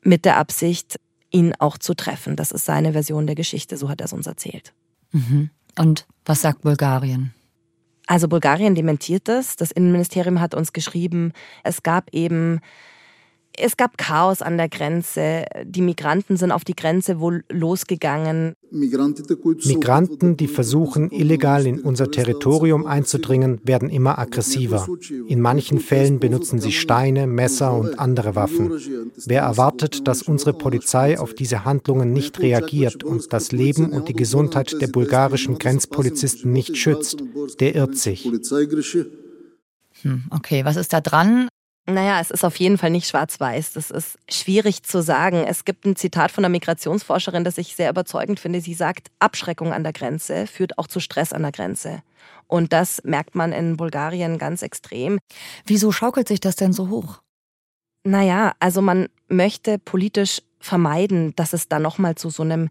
mit 0.02 0.26
der 0.26 0.38
Absicht, 0.38 1.00
ihn 1.32 1.54
auch 1.60 1.78
zu 1.78 1.94
treffen. 1.94 2.36
Das 2.36 2.52
ist 2.52 2.66
seine 2.66 2.94
Version 2.94 3.26
der 3.26 3.36
Geschichte, 3.36 3.78
so 3.78 3.90
hat 3.90 4.02
er 4.02 4.06
es 4.06 4.14
uns 4.14 4.28
erzählt. 4.28 4.74
Mhm. 5.12 5.50
Und 5.78 6.06
was 6.26 6.42
sagt 6.42 6.62
Bulgarien? 6.62 7.34
Also 8.08 8.28
Bulgarien 8.28 8.76
dementiert 8.76 9.28
das. 9.28 9.56
Das 9.56 9.72
Innenministerium 9.72 10.42
hat 10.42 10.54
uns 10.54 10.74
geschrieben, 10.74 11.32
es 11.64 11.84
gab 11.84 12.14
eben 12.14 12.60
es 13.58 13.78
gab 13.78 13.98
Chaos 13.98 14.42
an 14.42 14.58
der 14.58 14.70
Grenze. 14.70 15.46
Die 15.64 15.82
Migranten 15.82 16.38
sind 16.38 16.52
auf 16.52 16.64
die 16.64 16.76
Grenze 16.76 17.20
wohl 17.20 17.44
losgegangen. 17.50 18.54
Migranten, 18.72 20.38
die 20.38 20.48
versuchen, 20.48 21.12
illegal 21.12 21.68
in 21.68 21.82
unser 21.82 22.10
Territorium 22.10 22.86
einzudringen, 22.86 23.60
werden 23.64 23.90
immer 23.90 24.18
aggressiver. 24.18 24.88
In 25.28 25.42
manchen 25.42 25.80
Fällen 25.80 26.20
benutzen 26.20 26.60
sie 26.60 26.72
Steine, 26.72 27.28
Messer 27.28 27.74
und 27.74 28.00
andere 28.00 28.36
Waffen. 28.36 28.72
Wer 29.26 29.42
erwartet, 29.42 30.08
dass 30.08 30.22
unsere 30.22 30.54
Polizei 30.54 31.20
auf 31.20 31.34
diese 31.34 31.66
Handlungen 31.66 32.14
nicht 32.14 32.40
reagiert 32.40 33.04
und 33.04 33.34
das 33.34 33.52
Leben 33.52 33.92
und 33.92 34.08
die 34.08 34.14
Gesundheit 34.14 34.82
der 34.82 34.88
bulgarischen 34.88 35.58
Grenzpolizisten 35.58 36.52
nicht 36.52 36.78
schützt, 36.78 37.24
der 37.60 37.76
irrt 37.76 37.98
sich. 37.98 38.32
Hm, 40.04 40.24
okay, 40.32 40.66
was 40.66 40.78
ist 40.78 40.94
da 40.94 41.02
dran? 41.02 41.50
Naja, 41.88 42.20
es 42.20 42.30
ist 42.30 42.44
auf 42.44 42.58
jeden 42.58 42.78
Fall 42.78 42.92
nicht 42.92 43.08
schwarz-weiß. 43.08 43.74
Das 43.74 43.90
ist 43.90 44.20
schwierig 44.30 44.84
zu 44.84 45.02
sagen. 45.02 45.44
Es 45.48 45.66
gibt 45.66 45.86
ein 45.86 45.96
Zitat 45.96 46.32
von 46.32 46.46
einer 46.46 46.52
Migrationsforscherin, 46.52 47.44
das 47.44 47.58
ich 47.58 47.76
sehr 47.76 47.90
überzeugend 47.90 48.40
finde. 48.40 48.62
Sie 48.62 48.76
sagt, 48.76 49.10
Abschreckung 49.20 49.74
an 49.74 49.84
der 49.84 49.94
Grenze 49.94 50.46
führt 50.46 50.78
auch 50.78 50.88
zu 50.88 51.00
Stress 51.00 51.34
an 51.34 51.42
der 51.42 51.52
Grenze. 51.52 52.04
Und 52.48 52.72
das 52.72 53.02
merkt 53.04 53.34
man 53.34 53.52
in 53.52 53.78
Bulgarien 53.78 54.38
ganz 54.38 54.62
extrem. 54.62 55.20
Wieso 55.66 55.92
schaukelt 55.92 56.28
sich 56.28 56.40
das 56.40 56.56
denn 56.56 56.72
so 56.74 56.90
hoch? 56.90 57.22
Naja, 58.04 58.54
also 58.60 58.82
man 58.82 59.08
möchte 59.28 59.80
politisch 59.80 60.42
vermeiden, 60.60 61.36
dass 61.36 61.54
es 61.54 61.68
da 61.68 61.80
nochmal 61.80 62.16
zu 62.16 62.30
so 62.30 62.44
einem 62.44 62.70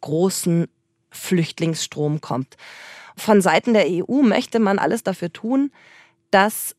großen 0.00 0.68
Flüchtlingsstrom 1.10 2.20
kommt. 2.20 2.56
Von 3.16 3.40
Seiten 3.40 3.74
der 3.74 3.86
EU 3.86 4.22
möchte 4.22 4.60
man 4.60 4.78
alles 4.78 5.02
dafür 5.02 5.32
tun, 5.32 5.72
dass 6.30 6.75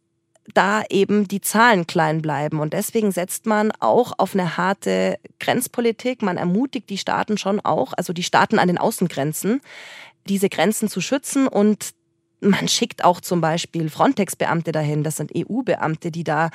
da 0.53 0.83
eben 0.89 1.27
die 1.27 1.41
Zahlen 1.41 1.88
klein 1.88 2.21
bleiben. 2.21 2.60
Und 2.60 2.73
deswegen 2.73 3.12
setzt 3.12 3.45
man 3.45 3.71
auch 3.79 4.13
auf 4.17 4.33
eine 4.33 4.57
harte 4.57 5.19
Grenzpolitik. 5.39 6.21
Man 6.21 6.38
ermutigt 6.38 6.89
die 6.89 6.97
Staaten 6.97 7.38
schon 7.38 7.60
auch, 7.60 7.93
also 7.93 8.13
die 8.13 8.23
Staaten 8.23 8.60
an 8.60 8.67
den 8.67 8.77
Außengrenzen, 8.77 9.62
diese 10.27 10.49
Grenzen 10.49 10.89
zu 10.89 11.01
schützen 11.01 11.47
und 11.47 11.93
man 12.39 12.67
schickt 12.67 13.03
auch 13.03 13.19
zum 13.19 13.41
Beispiel 13.41 13.89
Frontex-Beamte 13.89 14.71
dahin. 14.71 15.03
Das 15.03 15.17
sind 15.17 15.31
EU-Beamte, 15.36 16.12
die 16.12 16.23
da 16.23 16.51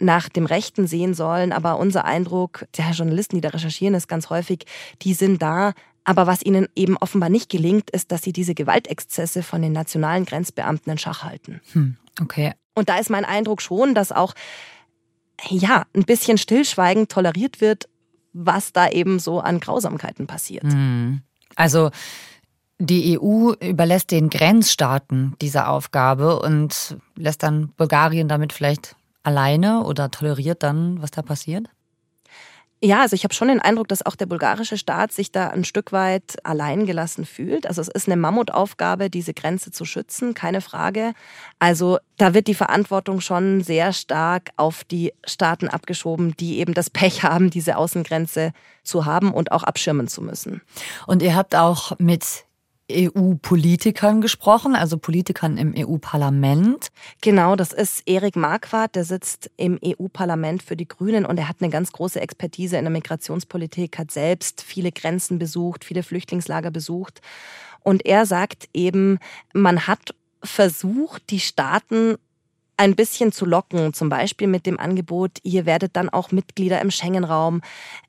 nach 0.00 0.28
dem 0.28 0.46
Rechten 0.46 0.86
sehen 0.86 1.14
sollen. 1.14 1.52
Aber 1.52 1.78
unser 1.78 2.04
Eindruck, 2.04 2.66
der 2.76 2.90
Journalisten, 2.90 3.36
die 3.36 3.40
da 3.40 3.50
recherchieren, 3.50 3.94
ist 3.94 4.08
ganz 4.08 4.30
häufig, 4.30 4.64
die 5.02 5.14
sind 5.14 5.40
da. 5.40 5.72
Aber 6.02 6.26
was 6.26 6.42
ihnen 6.42 6.66
eben 6.74 6.96
offenbar 6.96 7.28
nicht 7.28 7.48
gelingt, 7.48 7.90
ist, 7.90 8.10
dass 8.10 8.22
sie 8.22 8.32
diese 8.32 8.54
Gewaltexzesse 8.54 9.42
von 9.42 9.62
den 9.62 9.72
nationalen 9.72 10.24
Grenzbeamten 10.24 10.90
in 10.90 10.98
Schach 10.98 11.22
halten. 11.22 11.60
Hm, 11.72 11.96
okay. 12.20 12.54
Und 12.74 12.88
da 12.88 12.98
ist 12.98 13.10
mein 13.10 13.24
Eindruck 13.24 13.62
schon, 13.62 13.94
dass 13.94 14.12
auch 14.12 14.34
ja, 15.48 15.84
ein 15.94 16.04
bisschen 16.04 16.38
stillschweigend 16.38 17.10
toleriert 17.10 17.60
wird, 17.60 17.88
was 18.32 18.72
da 18.72 18.88
eben 18.88 19.18
so 19.18 19.40
an 19.40 19.60
Grausamkeiten 19.60 20.26
passiert. 20.26 20.64
Hm. 20.64 21.22
Also 21.56 21.90
die 22.78 23.18
EU 23.18 23.52
überlässt 23.60 24.10
den 24.10 24.30
Grenzstaaten 24.30 25.34
diese 25.40 25.68
Aufgabe 25.68 26.40
und 26.40 26.96
lässt 27.16 27.42
dann 27.42 27.68
Bulgarien 27.76 28.28
damit 28.28 28.52
vielleicht 28.52 28.96
alleine 29.22 29.84
oder 29.84 30.10
toleriert 30.10 30.62
dann, 30.62 31.02
was 31.02 31.10
da 31.10 31.22
passiert? 31.22 31.68
Ja, 32.82 33.02
also 33.02 33.14
ich 33.14 33.24
habe 33.24 33.34
schon 33.34 33.48
den 33.48 33.60
Eindruck, 33.60 33.88
dass 33.88 34.06
auch 34.06 34.16
der 34.16 34.24
bulgarische 34.24 34.78
Staat 34.78 35.12
sich 35.12 35.30
da 35.30 35.48
ein 35.48 35.64
Stück 35.64 35.92
weit 35.92 36.38
alleingelassen 36.44 37.26
fühlt. 37.26 37.66
Also 37.66 37.82
es 37.82 37.88
ist 37.88 38.08
eine 38.08 38.16
Mammutaufgabe, 38.16 39.10
diese 39.10 39.34
Grenze 39.34 39.70
zu 39.70 39.84
schützen, 39.84 40.32
keine 40.32 40.62
Frage. 40.62 41.12
Also 41.58 41.98
da 42.16 42.32
wird 42.32 42.46
die 42.46 42.54
Verantwortung 42.54 43.20
schon 43.20 43.60
sehr 43.62 43.92
stark 43.92 44.50
auf 44.56 44.82
die 44.84 45.12
Staaten 45.26 45.68
abgeschoben, 45.68 46.34
die 46.38 46.58
eben 46.58 46.72
das 46.72 46.88
Pech 46.88 47.22
haben, 47.22 47.50
diese 47.50 47.76
Außengrenze 47.76 48.52
zu 48.82 49.04
haben 49.04 49.34
und 49.34 49.52
auch 49.52 49.62
abschirmen 49.62 50.08
zu 50.08 50.22
müssen. 50.22 50.62
Und 51.06 51.20
ihr 51.20 51.36
habt 51.36 51.54
auch 51.54 51.98
mit 51.98 52.46
EU-Politikern 52.90 54.20
gesprochen, 54.20 54.74
also 54.74 54.98
Politikern 54.98 55.56
im 55.56 55.74
EU-Parlament. 55.76 56.88
Genau, 57.20 57.56
das 57.56 57.72
ist 57.72 58.02
Erik 58.06 58.36
Marquardt, 58.36 58.96
der 58.96 59.04
sitzt 59.04 59.50
im 59.56 59.78
EU-Parlament 59.84 60.62
für 60.62 60.76
die 60.76 60.88
Grünen 60.88 61.24
und 61.24 61.38
er 61.38 61.48
hat 61.48 61.56
eine 61.60 61.70
ganz 61.70 61.92
große 61.92 62.20
Expertise 62.20 62.76
in 62.76 62.84
der 62.84 62.92
Migrationspolitik, 62.92 63.98
hat 63.98 64.10
selbst 64.10 64.62
viele 64.62 64.92
Grenzen 64.92 65.38
besucht, 65.38 65.84
viele 65.84 66.02
Flüchtlingslager 66.02 66.70
besucht. 66.70 67.20
Und 67.82 68.04
er 68.04 68.26
sagt 68.26 68.68
eben, 68.74 69.18
man 69.52 69.86
hat 69.86 70.14
versucht, 70.42 71.30
die 71.30 71.40
Staaten 71.40 72.16
ein 72.80 72.96
bisschen 72.96 73.30
zu 73.30 73.44
locken, 73.44 73.92
zum 73.92 74.08
Beispiel 74.08 74.46
mit 74.46 74.64
dem 74.64 74.80
Angebot, 74.80 75.32
ihr 75.42 75.66
werdet 75.66 75.96
dann 75.96 76.08
auch 76.08 76.32
Mitglieder 76.32 76.80
im 76.80 76.90
Schengen-Raum, 76.90 77.60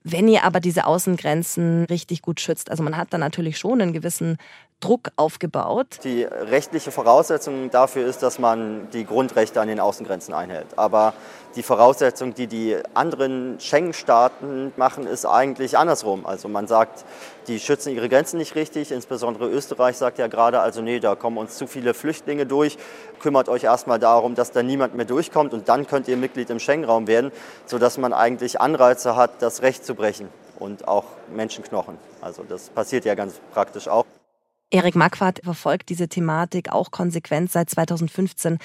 wenn 0.04 0.30
ihr 0.30 0.46
aber 0.46 0.62
diese 0.62 0.86
Außengrenzen 0.86 1.84
richtig 1.86 2.22
gut 2.22 2.40
schützt. 2.40 2.72
Also 2.72 2.82
man 2.82 2.96
hat 2.96 3.12
da 3.12 3.18
natürlich 3.18 3.58
schon 3.58 3.82
einen 3.82 3.92
gewissen 3.92 4.38
Druck 4.82 5.12
aufgebaut. 5.16 6.00
Die 6.04 6.24
rechtliche 6.24 6.92
Voraussetzung 6.92 7.70
dafür 7.70 8.06
ist, 8.06 8.24
dass 8.24 8.40
man 8.40 8.90
die 8.92 9.06
Grundrechte 9.06 9.62
an 9.62 9.68
den 9.68 9.80
Außengrenzen 9.80 10.34
einhält. 10.34 10.68
Aber 10.76 11.14
die 11.56 11.64
Voraussetzung, 11.64 12.34
die 12.34 12.48
die 12.48 12.78
anderen 12.94 13.60
Schengen-Staaten 13.60 14.74
machen, 14.78 15.06
ist 15.06 15.26
eigentlich 15.26 15.78
andersrum. 15.78 16.26
Also 16.26 16.48
man 16.48 16.68
sagt, 16.68 17.06
die 17.48 17.60
schützen 17.60 17.94
ihre 17.94 18.10
Grenzen 18.10 18.38
nicht 18.38 18.56
richtig. 18.56 18.92
Insbesondere 18.92 19.48
Österreich 19.50 19.98
sagt 19.98 20.18
ja 20.18 20.28
gerade, 20.28 20.60
also 20.62 20.82
nee, 20.82 21.00
da 21.00 21.16
kommen 21.16 21.38
uns 21.38 21.58
zu 21.58 21.68
viele 21.68 21.94
Flüchtlinge 21.94 22.46
durch. 22.46 22.78
Kümmert 23.20 23.50
euch 23.50 23.64
erstmal 23.64 24.00
darum, 24.00 24.34
dass 24.34 24.52
da 24.52 24.64
niemand 24.64 24.96
mehr 24.96 25.06
durchkommt 25.06 25.54
und 25.54 25.70
dann 25.70 25.86
könnt 25.86 26.08
ihr 26.08 26.18
Mitglied 26.18 26.50
im 26.50 26.60
Schengen-Raum 26.60 27.06
werden, 27.06 27.32
sodass 27.68 27.98
man 27.98 28.14
eigentlich 28.14 28.60
Anreize 28.60 29.16
hat, 29.16 29.32
das 29.40 29.62
Recht 29.62 29.86
zu 29.86 29.94
brechen 29.94 30.30
und 30.58 30.88
auch 30.88 31.06
Menschenknochen. 31.34 31.98
Also 32.22 32.44
das 32.48 32.70
passiert 32.70 33.06
ja 33.06 33.14
ganz 33.14 33.40
praktisch 33.54 33.88
auch. 33.88 34.06
Erik 34.72 34.96
Marquardt 34.96 35.42
verfolgt 35.44 35.90
diese 35.90 36.08
Thematik 36.08 36.72
auch 36.72 36.92
konsequent 36.92 37.52
seit 37.52 37.70
2015. 37.70 38.58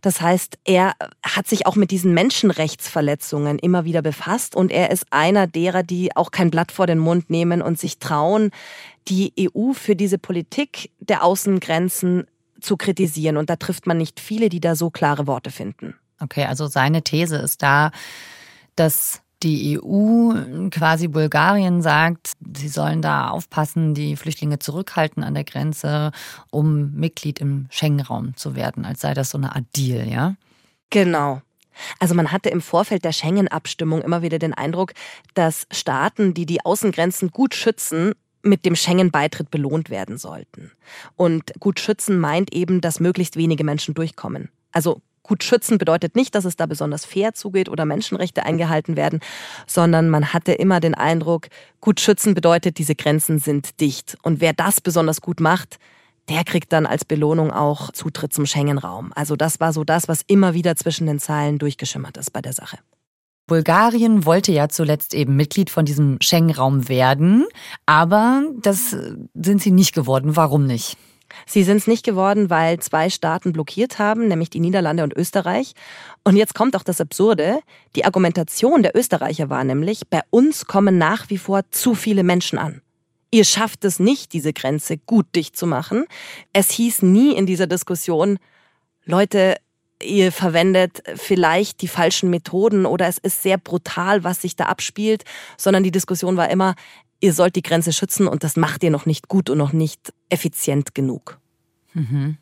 Das 0.00 0.20
heißt, 0.20 0.58
er 0.64 0.94
hat 1.22 1.46
sich 1.46 1.66
auch 1.66 1.76
mit 1.76 1.90
diesen 1.90 2.14
Menschenrechtsverletzungen 2.14 3.58
immer 3.58 3.84
wieder 3.84 4.00
befasst 4.00 4.56
und 4.56 4.70
er 4.70 4.90
ist 4.90 5.06
einer 5.10 5.46
derer, 5.46 5.82
die 5.82 6.16
auch 6.16 6.30
kein 6.30 6.50
Blatt 6.50 6.72
vor 6.72 6.86
den 6.86 6.98
Mund 6.98 7.28
nehmen 7.28 7.60
und 7.60 7.78
sich 7.78 7.98
trauen, 7.98 8.50
die 9.08 9.32
EU 9.38 9.72
für 9.72 9.96
diese 9.96 10.18
Politik 10.18 10.90
der 11.00 11.24
Außengrenzen 11.24 12.26
zu 12.60 12.76
kritisieren. 12.76 13.36
Und 13.36 13.50
da 13.50 13.56
trifft 13.56 13.86
man 13.86 13.98
nicht 13.98 14.20
viele, 14.20 14.48
die 14.48 14.60
da 14.60 14.76
so 14.76 14.90
klare 14.90 15.26
Worte 15.26 15.50
finden. 15.50 15.94
Okay, 16.20 16.44
also 16.44 16.66
seine 16.66 17.02
These 17.02 17.36
ist 17.36 17.62
da, 17.62 17.90
dass 18.76 19.22
die 19.42 19.78
EU, 19.80 20.32
quasi 20.70 21.08
Bulgarien 21.08 21.82
sagt, 21.82 22.32
sie 22.56 22.68
sollen 22.68 23.02
da 23.02 23.28
aufpassen, 23.28 23.94
die 23.94 24.16
Flüchtlinge 24.16 24.58
zurückhalten 24.58 25.22
an 25.22 25.34
der 25.34 25.44
Grenze, 25.44 26.12
um 26.50 26.92
Mitglied 26.94 27.40
im 27.40 27.66
Schengen-Raum 27.70 28.36
zu 28.36 28.54
werden, 28.54 28.84
als 28.84 29.00
sei 29.00 29.14
das 29.14 29.30
so 29.30 29.38
eine 29.38 29.54
Art 29.54 29.64
Deal, 29.76 30.08
ja? 30.08 30.34
Genau. 30.90 31.42
Also 32.00 32.14
man 32.14 32.32
hatte 32.32 32.48
im 32.48 32.60
Vorfeld 32.60 33.04
der 33.04 33.12
Schengen-Abstimmung 33.12 34.02
immer 34.02 34.22
wieder 34.22 34.38
den 34.38 34.54
Eindruck, 34.54 34.92
dass 35.34 35.66
Staaten, 35.70 36.34
die 36.34 36.46
die 36.46 36.64
Außengrenzen 36.64 37.30
gut 37.30 37.54
schützen, 37.54 38.14
mit 38.42 38.64
dem 38.64 38.76
Schengen-Beitritt 38.76 39.50
belohnt 39.50 39.90
werden 39.90 40.16
sollten. 40.16 40.72
Und 41.16 41.52
gut 41.60 41.80
schützen 41.80 42.18
meint 42.18 42.52
eben, 42.52 42.80
dass 42.80 43.00
möglichst 43.00 43.36
wenige 43.36 43.64
Menschen 43.64 43.94
durchkommen. 43.94 44.48
Also 44.72 45.00
Gut 45.28 45.44
schützen 45.44 45.76
bedeutet 45.76 46.16
nicht, 46.16 46.34
dass 46.34 46.46
es 46.46 46.56
da 46.56 46.64
besonders 46.64 47.04
fair 47.04 47.34
zugeht 47.34 47.68
oder 47.68 47.84
Menschenrechte 47.84 48.46
eingehalten 48.46 48.96
werden, 48.96 49.20
sondern 49.66 50.08
man 50.08 50.32
hatte 50.32 50.52
immer 50.52 50.80
den 50.80 50.94
Eindruck, 50.94 51.48
gut 51.82 52.00
schützen 52.00 52.32
bedeutet, 52.32 52.78
diese 52.78 52.94
Grenzen 52.94 53.38
sind 53.38 53.78
dicht. 53.78 54.16
Und 54.22 54.40
wer 54.40 54.54
das 54.54 54.80
besonders 54.80 55.20
gut 55.20 55.40
macht, 55.40 55.78
der 56.30 56.44
kriegt 56.44 56.72
dann 56.72 56.86
als 56.86 57.04
Belohnung 57.04 57.50
auch 57.52 57.92
Zutritt 57.92 58.32
zum 58.32 58.46
Schengen-Raum. 58.46 59.12
Also 59.14 59.36
das 59.36 59.60
war 59.60 59.74
so 59.74 59.84
das, 59.84 60.08
was 60.08 60.22
immer 60.26 60.54
wieder 60.54 60.76
zwischen 60.76 61.06
den 61.06 61.18
Zeilen 61.18 61.58
durchgeschimmert 61.58 62.16
ist 62.16 62.32
bei 62.32 62.40
der 62.40 62.54
Sache. 62.54 62.78
Bulgarien 63.46 64.24
wollte 64.24 64.52
ja 64.52 64.70
zuletzt 64.70 65.12
eben 65.12 65.36
Mitglied 65.36 65.68
von 65.68 65.84
diesem 65.84 66.16
Schengen-Raum 66.22 66.88
werden, 66.88 67.46
aber 67.84 68.44
das 68.62 68.96
sind 69.34 69.60
sie 69.60 69.72
nicht 69.72 69.94
geworden. 69.94 70.36
Warum 70.36 70.66
nicht? 70.66 70.96
Sie 71.46 71.62
sind 71.62 71.78
es 71.78 71.86
nicht 71.86 72.04
geworden, 72.04 72.50
weil 72.50 72.78
zwei 72.80 73.10
Staaten 73.10 73.52
blockiert 73.52 73.98
haben, 73.98 74.28
nämlich 74.28 74.50
die 74.50 74.60
Niederlande 74.60 75.02
und 75.02 75.14
Österreich. 75.16 75.74
Und 76.24 76.36
jetzt 76.36 76.54
kommt 76.54 76.76
auch 76.76 76.82
das 76.82 77.00
Absurde. 77.00 77.60
Die 77.96 78.04
Argumentation 78.04 78.82
der 78.82 78.96
Österreicher 78.96 79.50
war 79.50 79.64
nämlich, 79.64 80.08
bei 80.08 80.20
uns 80.30 80.66
kommen 80.66 80.98
nach 80.98 81.30
wie 81.30 81.38
vor 81.38 81.62
zu 81.70 81.94
viele 81.94 82.22
Menschen 82.22 82.58
an. 82.58 82.82
Ihr 83.30 83.44
schafft 83.44 83.84
es 83.84 83.98
nicht, 83.98 84.32
diese 84.32 84.52
Grenze 84.52 84.96
gut 84.96 85.26
dicht 85.34 85.56
zu 85.56 85.66
machen. 85.66 86.06
Es 86.52 86.70
hieß 86.70 87.02
nie 87.02 87.36
in 87.36 87.44
dieser 87.44 87.66
Diskussion, 87.66 88.38
Leute, 89.04 89.56
ihr 90.02 90.32
verwendet 90.32 91.02
vielleicht 91.16 91.82
die 91.82 91.88
falschen 91.88 92.30
Methoden 92.30 92.86
oder 92.86 93.06
es 93.06 93.18
ist 93.18 93.42
sehr 93.42 93.58
brutal, 93.58 94.24
was 94.24 94.42
sich 94.42 94.56
da 94.56 94.66
abspielt, 94.66 95.24
sondern 95.56 95.82
die 95.82 95.90
Diskussion 95.90 96.36
war 96.36 96.50
immer, 96.50 96.74
ihr 97.20 97.32
sollt 97.32 97.56
die 97.56 97.62
Grenze 97.62 97.92
schützen 97.92 98.28
und 98.28 98.44
das 98.44 98.56
macht 98.56 98.82
ihr 98.82 98.90
noch 98.90 99.06
nicht 99.06 99.28
gut 99.28 99.50
und 99.50 99.58
noch 99.58 99.72
nicht 99.72 100.12
effizient 100.28 100.94
genug. 100.94 101.38
Mhm. 101.94 102.36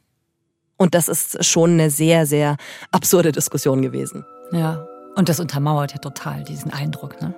Und 0.77 0.95
das 0.95 1.09
ist 1.09 1.45
schon 1.45 1.73
eine 1.73 1.91
sehr, 1.91 2.27
sehr 2.27 2.57
absurde 2.91 3.33
Diskussion 3.33 3.81
gewesen. 3.81 4.25
Ja, 4.53 4.87
und 5.17 5.29
das 5.29 5.41
untermauert 5.41 5.93
ja 5.93 5.99
total 5.99 6.45
diesen 6.45 6.71
Eindruck. 6.73 7.21
Ne? 7.23 7.35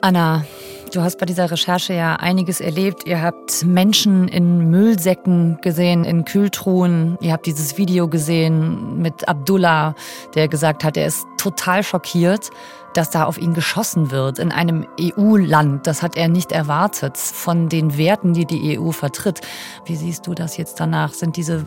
Anna, 0.00 0.44
du 0.92 1.00
hast 1.00 1.18
bei 1.18 1.26
dieser 1.26 1.48
Recherche 1.48 1.94
ja 1.94 2.16
einiges 2.16 2.60
erlebt. 2.60 3.06
Ihr 3.06 3.22
habt 3.22 3.64
Menschen 3.64 4.26
in 4.26 4.68
Müllsäcken 4.68 5.60
gesehen, 5.62 6.02
in 6.02 6.24
Kühltruhen. 6.24 7.16
Ihr 7.20 7.32
habt 7.32 7.46
dieses 7.46 7.78
Video 7.78 8.08
gesehen 8.08 9.00
mit 9.00 9.28
Abdullah, 9.28 9.94
der 10.34 10.48
gesagt 10.48 10.82
hat, 10.82 10.96
er 10.96 11.06
ist 11.06 11.24
total 11.38 11.84
schockiert 11.84 12.50
dass 12.94 13.10
da 13.10 13.24
auf 13.24 13.38
ihn 13.38 13.54
geschossen 13.54 14.10
wird 14.10 14.38
in 14.38 14.52
einem 14.52 14.86
EU-Land. 15.00 15.86
Das 15.86 16.02
hat 16.02 16.16
er 16.16 16.28
nicht 16.28 16.52
erwartet 16.52 17.16
von 17.16 17.68
den 17.68 17.96
Werten, 17.96 18.34
die 18.34 18.44
die 18.44 18.78
EU 18.78 18.90
vertritt. 18.90 19.40
Wie 19.84 19.96
siehst 19.96 20.26
du 20.26 20.34
das 20.34 20.56
jetzt 20.56 20.80
danach? 20.80 21.12
Sind 21.12 21.36
diese 21.36 21.64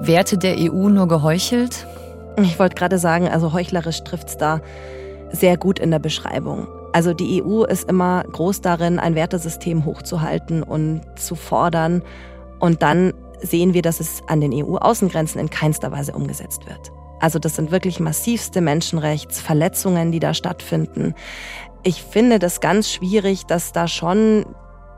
Werte 0.00 0.38
der 0.38 0.56
EU 0.58 0.88
nur 0.88 1.08
geheuchelt? 1.08 1.86
Ich 2.36 2.58
wollte 2.58 2.76
gerade 2.76 2.98
sagen, 2.98 3.28
also 3.28 3.52
heuchlerisch 3.52 4.04
trifft 4.04 4.28
es 4.28 4.36
da 4.36 4.60
sehr 5.32 5.56
gut 5.56 5.78
in 5.78 5.90
der 5.90 5.98
Beschreibung. 5.98 6.66
Also 6.92 7.14
die 7.14 7.42
EU 7.42 7.64
ist 7.64 7.88
immer 7.88 8.22
groß 8.24 8.60
darin, 8.60 8.98
ein 8.98 9.14
Wertesystem 9.14 9.84
hochzuhalten 9.84 10.62
und 10.62 11.02
zu 11.16 11.34
fordern. 11.34 12.02
Und 12.58 12.82
dann 12.82 13.14
sehen 13.40 13.74
wir, 13.74 13.82
dass 13.82 13.98
es 14.00 14.22
an 14.28 14.40
den 14.40 14.52
EU-Außengrenzen 14.52 15.40
in 15.40 15.50
keinster 15.50 15.90
Weise 15.90 16.12
umgesetzt 16.12 16.66
wird. 16.66 16.92
Also 17.22 17.38
das 17.38 17.54
sind 17.54 17.70
wirklich 17.70 18.00
massivste 18.00 18.60
Menschenrechtsverletzungen, 18.60 20.10
die 20.10 20.18
da 20.18 20.34
stattfinden. 20.34 21.14
Ich 21.84 22.02
finde 22.02 22.40
das 22.40 22.60
ganz 22.60 22.90
schwierig, 22.90 23.46
dass 23.46 23.70
da 23.70 23.86
schon 23.86 24.44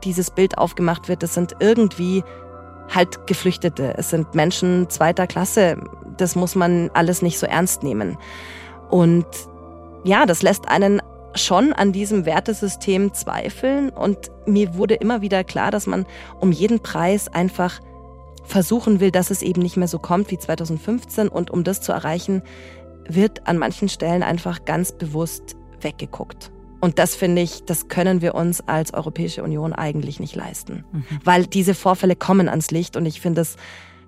dieses 0.03 0.31
Bild 0.31 0.57
aufgemacht 0.57 1.07
wird, 1.07 1.21
das 1.21 1.35
sind 1.35 1.55
irgendwie 1.59 2.23
halt 2.93 3.27
Geflüchtete. 3.27 3.93
Es 3.97 4.09
sind 4.09 4.33
Menschen 4.33 4.89
zweiter 4.89 5.27
Klasse. 5.27 5.77
Das 6.17 6.35
muss 6.35 6.55
man 6.55 6.89
alles 6.95 7.21
nicht 7.21 7.37
so 7.37 7.45
ernst 7.45 7.83
nehmen. 7.83 8.17
Und 8.89 9.27
ja, 10.03 10.25
das 10.25 10.41
lässt 10.41 10.67
einen 10.67 11.03
schon 11.35 11.73
an 11.73 11.91
diesem 11.91 12.25
Wertesystem 12.25 13.13
zweifeln. 13.13 13.89
Und 13.89 14.31
mir 14.47 14.73
wurde 14.73 14.95
immer 14.95 15.21
wieder 15.21 15.43
klar, 15.43 15.69
dass 15.69 15.85
man 15.85 16.07
um 16.39 16.51
jeden 16.51 16.79
Preis 16.79 17.27
einfach 17.27 17.81
versuchen 18.45 18.99
will, 18.99 19.11
dass 19.11 19.31
es 19.31 19.41
eben 19.41 19.61
nicht 19.61 19.77
mehr 19.77 19.87
so 19.87 19.99
kommt 19.99 20.31
wie 20.31 20.37
2015. 20.37 21.27
Und 21.27 21.51
um 21.51 21.63
das 21.63 21.81
zu 21.81 21.91
erreichen, 21.91 22.41
wird 23.07 23.47
an 23.47 23.57
manchen 23.57 23.89
Stellen 23.89 24.23
einfach 24.23 24.65
ganz 24.65 24.91
bewusst 24.91 25.55
weggeguckt. 25.81 26.51
Und 26.81 26.99
das 26.99 27.15
finde 27.15 27.41
ich, 27.41 27.63
das 27.63 27.87
können 27.87 28.21
wir 28.21 28.35
uns 28.35 28.61
als 28.61 28.93
Europäische 28.93 29.43
Union 29.43 29.73
eigentlich 29.73 30.19
nicht 30.19 30.35
leisten. 30.35 30.83
Mhm. 30.91 31.05
Weil 31.23 31.47
diese 31.47 31.73
Vorfälle 31.73 32.15
kommen 32.15 32.47
ans 32.47 32.69
Licht 32.69 32.95
und 32.95 33.05
ich 33.05 33.21
finde 33.21 33.41
es 33.41 33.55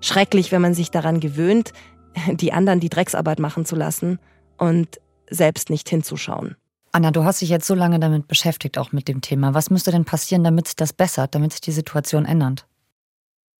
schrecklich, 0.00 0.52
wenn 0.52 0.62
man 0.62 0.74
sich 0.74 0.90
daran 0.90 1.18
gewöhnt, 1.18 1.72
die 2.32 2.52
anderen 2.52 2.80
die 2.80 2.88
Drecksarbeit 2.88 3.40
machen 3.40 3.64
zu 3.64 3.74
lassen 3.74 4.18
und 4.58 5.00
selbst 5.28 5.70
nicht 5.70 5.88
hinzuschauen. 5.88 6.56
Anna, 6.92 7.10
du 7.10 7.24
hast 7.24 7.40
dich 7.40 7.48
jetzt 7.48 7.66
so 7.66 7.74
lange 7.74 7.98
damit 7.98 8.28
beschäftigt, 8.28 8.78
auch 8.78 8.92
mit 8.92 9.08
dem 9.08 9.20
Thema. 9.20 9.54
Was 9.54 9.70
müsste 9.70 9.90
denn 9.90 10.04
passieren, 10.04 10.44
damit 10.44 10.80
das 10.80 10.92
bessert, 10.92 11.34
damit 11.34 11.52
sich 11.52 11.60
die 11.60 11.72
Situation 11.72 12.24
ändert? 12.24 12.67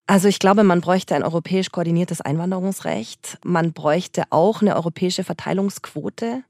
Also 0.09 0.27
ich 0.27 0.39
glaube, 0.39 0.63
man 0.63 0.81
bräuchte 0.81 1.13
ein 1.13 1.21
europäisch 1.21 1.69
koordiniertes 1.69 2.19
Einwanderungsrecht. 2.19 3.37
Man 3.45 3.73
bräuchte 3.73 4.23
auch 4.31 4.63
eine 4.63 4.75
europäische 4.75 5.23
Verteilungsquote, 5.23 6.41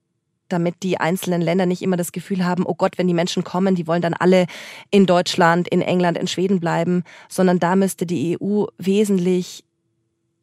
damit 0.48 0.76
die 0.82 0.98
einzelnen 0.98 1.42
Länder 1.42 1.66
nicht 1.66 1.82
immer 1.82 1.98
das 1.98 2.14
Gefühl 2.14 2.46
haben, 2.46 2.66
oh 2.66 2.74
Gott, 2.74 2.98
wenn 2.98 3.08
die 3.08 3.14
Menschen 3.14 3.44
kommen, 3.44 3.76
die 3.76 3.86
wollen 3.86 4.02
dann 4.02 4.14
alle 4.14 4.46
in 4.92 5.06
Deutschland, 5.06 5.68
in 5.68 5.82
England, 5.82 6.18
in 6.18 6.28
Schweden 6.28 6.62
bleiben, 6.62 7.04
sondern 7.28 7.60
da 7.60 7.76
müsste 7.76 8.06
die 8.06 8.38
EU 8.40 8.68
wesentlich 8.78 9.66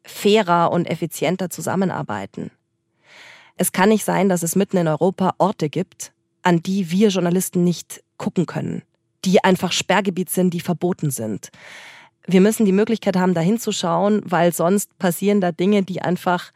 fairer 0.05 0.71
und 0.71 0.85
effizienter 0.85 1.49
zusammenarbeiten. 1.49 2.51
Es 3.57 3.73
kann 3.73 3.89
nicht 3.89 4.05
sein, 4.05 4.29
dass 4.29 4.43
es 4.43 4.57
mitten 4.57 4.77
in 4.77 4.89
Europa 4.89 5.37
Orte 5.39 5.71
gibt, 5.71 6.13
an 6.43 6.63
die 6.63 6.91
wir 6.91 7.09
Journalisten 7.09 7.65
nicht 7.65 8.05
gucken 8.19 8.45
können, 8.45 8.83
die 9.25 9.43
einfach 9.43 9.73
Sperrgebiet 9.73 10.29
sind, 10.29 10.53
die 10.53 10.61
verboten 10.61 11.11
sind 11.11 11.51
wir 12.27 12.41
müssen 12.41 12.67
die 12.67 12.73
Möglichkeit 12.73 13.17
haben, 13.17 13.35
da 13.35 13.41
hinzuschauen, 13.41 14.23
weil 14.25 14.53
sonst 14.53 14.99
passieren 14.99 15.41
da 15.41 15.53
Dinge, 15.53 15.83
die 15.83 16.03
einfach 16.03 16.53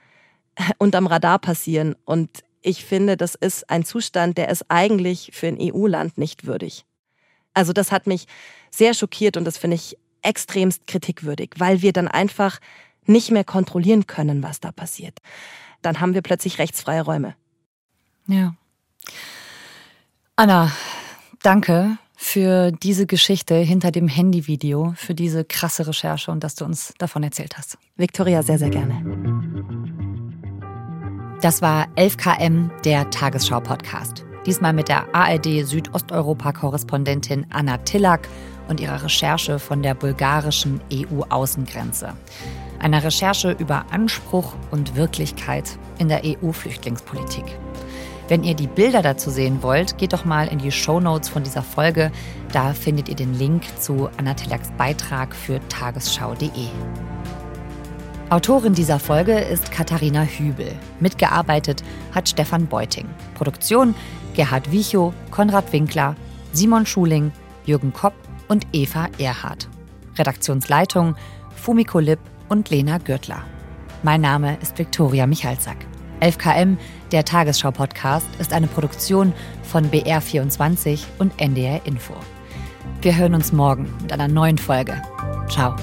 unterm 0.78 1.06
Radar 1.06 1.38
passieren. 1.38 1.94
Und 2.04 2.42
ich 2.62 2.84
finde, 2.84 3.16
das 3.16 3.34
ist 3.34 3.70
ein 3.70 3.84
Zustand, 3.84 4.36
der 4.36 4.48
ist 4.48 4.66
eigentlich 4.68 5.30
für 5.32 5.46
ein 5.46 5.58
EU-Land 5.60 6.18
nicht 6.18 6.46
würdig. 6.46 6.84
Also 7.54 7.72
das 7.72 7.90
hat 7.92 8.06
mich 8.06 8.26
sehr 8.70 8.94
schockiert 8.94 9.36
und 9.36 9.44
das 9.44 9.58
finde 9.58 9.76
ich 9.76 9.96
extremst 10.22 10.86
kritikwürdig, 10.86 11.52
weil 11.56 11.82
wir 11.82 11.92
dann 11.92 12.08
einfach 12.08 12.60
nicht 13.06 13.30
mehr 13.30 13.44
kontrollieren 13.44 14.06
können, 14.06 14.42
was 14.42 14.60
da 14.60 14.70
passiert. 14.70 15.18
Dann 15.82 16.00
haben 16.00 16.14
wir 16.14 16.22
plötzlich 16.22 16.58
rechtsfreie 16.58 17.02
Räume. 17.02 17.34
Ja. 18.26 18.54
Anna, 20.36 20.70
danke 21.42 21.98
für 22.22 22.70
diese 22.70 23.06
Geschichte 23.06 23.54
hinter 23.54 23.90
dem 23.90 24.06
Handyvideo, 24.06 24.92
für 24.94 25.14
diese 25.14 25.42
krasse 25.42 25.86
Recherche 25.86 26.30
und 26.30 26.44
dass 26.44 26.54
du 26.54 26.66
uns 26.66 26.92
davon 26.98 27.22
erzählt 27.22 27.56
hast. 27.56 27.78
Victoria, 27.96 28.42
sehr, 28.42 28.58
sehr 28.58 28.68
gerne. 28.68 29.02
Das 31.40 31.62
war 31.62 31.88
11KM, 31.96 32.68
der 32.82 33.08
Tagesschau-Podcast. 33.08 34.26
Diesmal 34.44 34.74
mit 34.74 34.88
der 34.88 35.14
ARD 35.14 35.64
Südosteuropa-Korrespondentin 35.64 37.46
Anna 37.48 37.78
Tillak 37.78 38.28
und 38.68 38.80
ihrer 38.80 39.02
Recherche 39.02 39.58
von 39.58 39.82
der 39.82 39.94
bulgarischen 39.94 40.82
EU-Außengrenze. 40.92 42.12
Einer 42.80 43.02
Recherche 43.02 43.52
über 43.52 43.86
Anspruch 43.90 44.52
und 44.70 44.94
Wirklichkeit 44.94 45.78
in 45.98 46.08
der 46.08 46.20
EU-Flüchtlingspolitik. 46.24 47.46
Wenn 48.30 48.44
ihr 48.44 48.54
die 48.54 48.68
Bilder 48.68 49.02
dazu 49.02 49.28
sehen 49.28 49.60
wollt, 49.60 49.98
geht 49.98 50.12
doch 50.12 50.24
mal 50.24 50.46
in 50.46 50.58
die 50.58 50.70
Show 50.70 51.00
Notes 51.00 51.28
von 51.28 51.42
dieser 51.42 51.64
Folge. 51.64 52.12
Da 52.52 52.74
findet 52.74 53.08
ihr 53.08 53.16
den 53.16 53.34
Link 53.36 53.64
zu 53.80 54.08
Anna 54.18 54.34
Tillaks 54.34 54.70
Beitrag 54.78 55.34
für 55.34 55.58
tagesschau.de. 55.68 56.68
Autorin 58.28 58.72
dieser 58.72 59.00
Folge 59.00 59.36
ist 59.36 59.72
Katharina 59.72 60.22
Hübel. 60.22 60.72
Mitgearbeitet 61.00 61.82
hat 62.14 62.28
Stefan 62.28 62.68
Beuting. 62.68 63.08
Produktion 63.34 63.96
Gerhard 64.34 64.70
Wichow, 64.70 65.12
Konrad 65.32 65.72
Winkler, 65.72 66.14
Simon 66.52 66.86
Schuling, 66.86 67.32
Jürgen 67.66 67.92
Kopp 67.92 68.14
und 68.46 68.64
Eva 68.70 69.08
Erhardt. 69.18 69.68
Redaktionsleitung 70.16 71.16
Fumiko 71.56 71.98
Lipp 71.98 72.20
und 72.48 72.70
Lena 72.70 72.98
Gürtler. 72.98 73.42
Mein 74.04 74.20
Name 74.20 74.56
ist 74.62 74.78
Viktoria 74.78 75.26
Michalzack. 75.26 75.78
11KM, 76.20 76.76
der 77.12 77.24
Tagesschau-Podcast, 77.24 78.26
ist 78.38 78.52
eine 78.52 78.66
Produktion 78.66 79.32
von 79.62 79.90
BR24 79.90 81.00
und 81.18 81.40
NDR 81.40 81.80
Info. 81.84 82.14
Wir 83.02 83.16
hören 83.16 83.34
uns 83.34 83.52
morgen 83.52 83.92
mit 84.02 84.12
einer 84.12 84.28
neuen 84.28 84.58
Folge. 84.58 85.00
Ciao. 85.48 85.74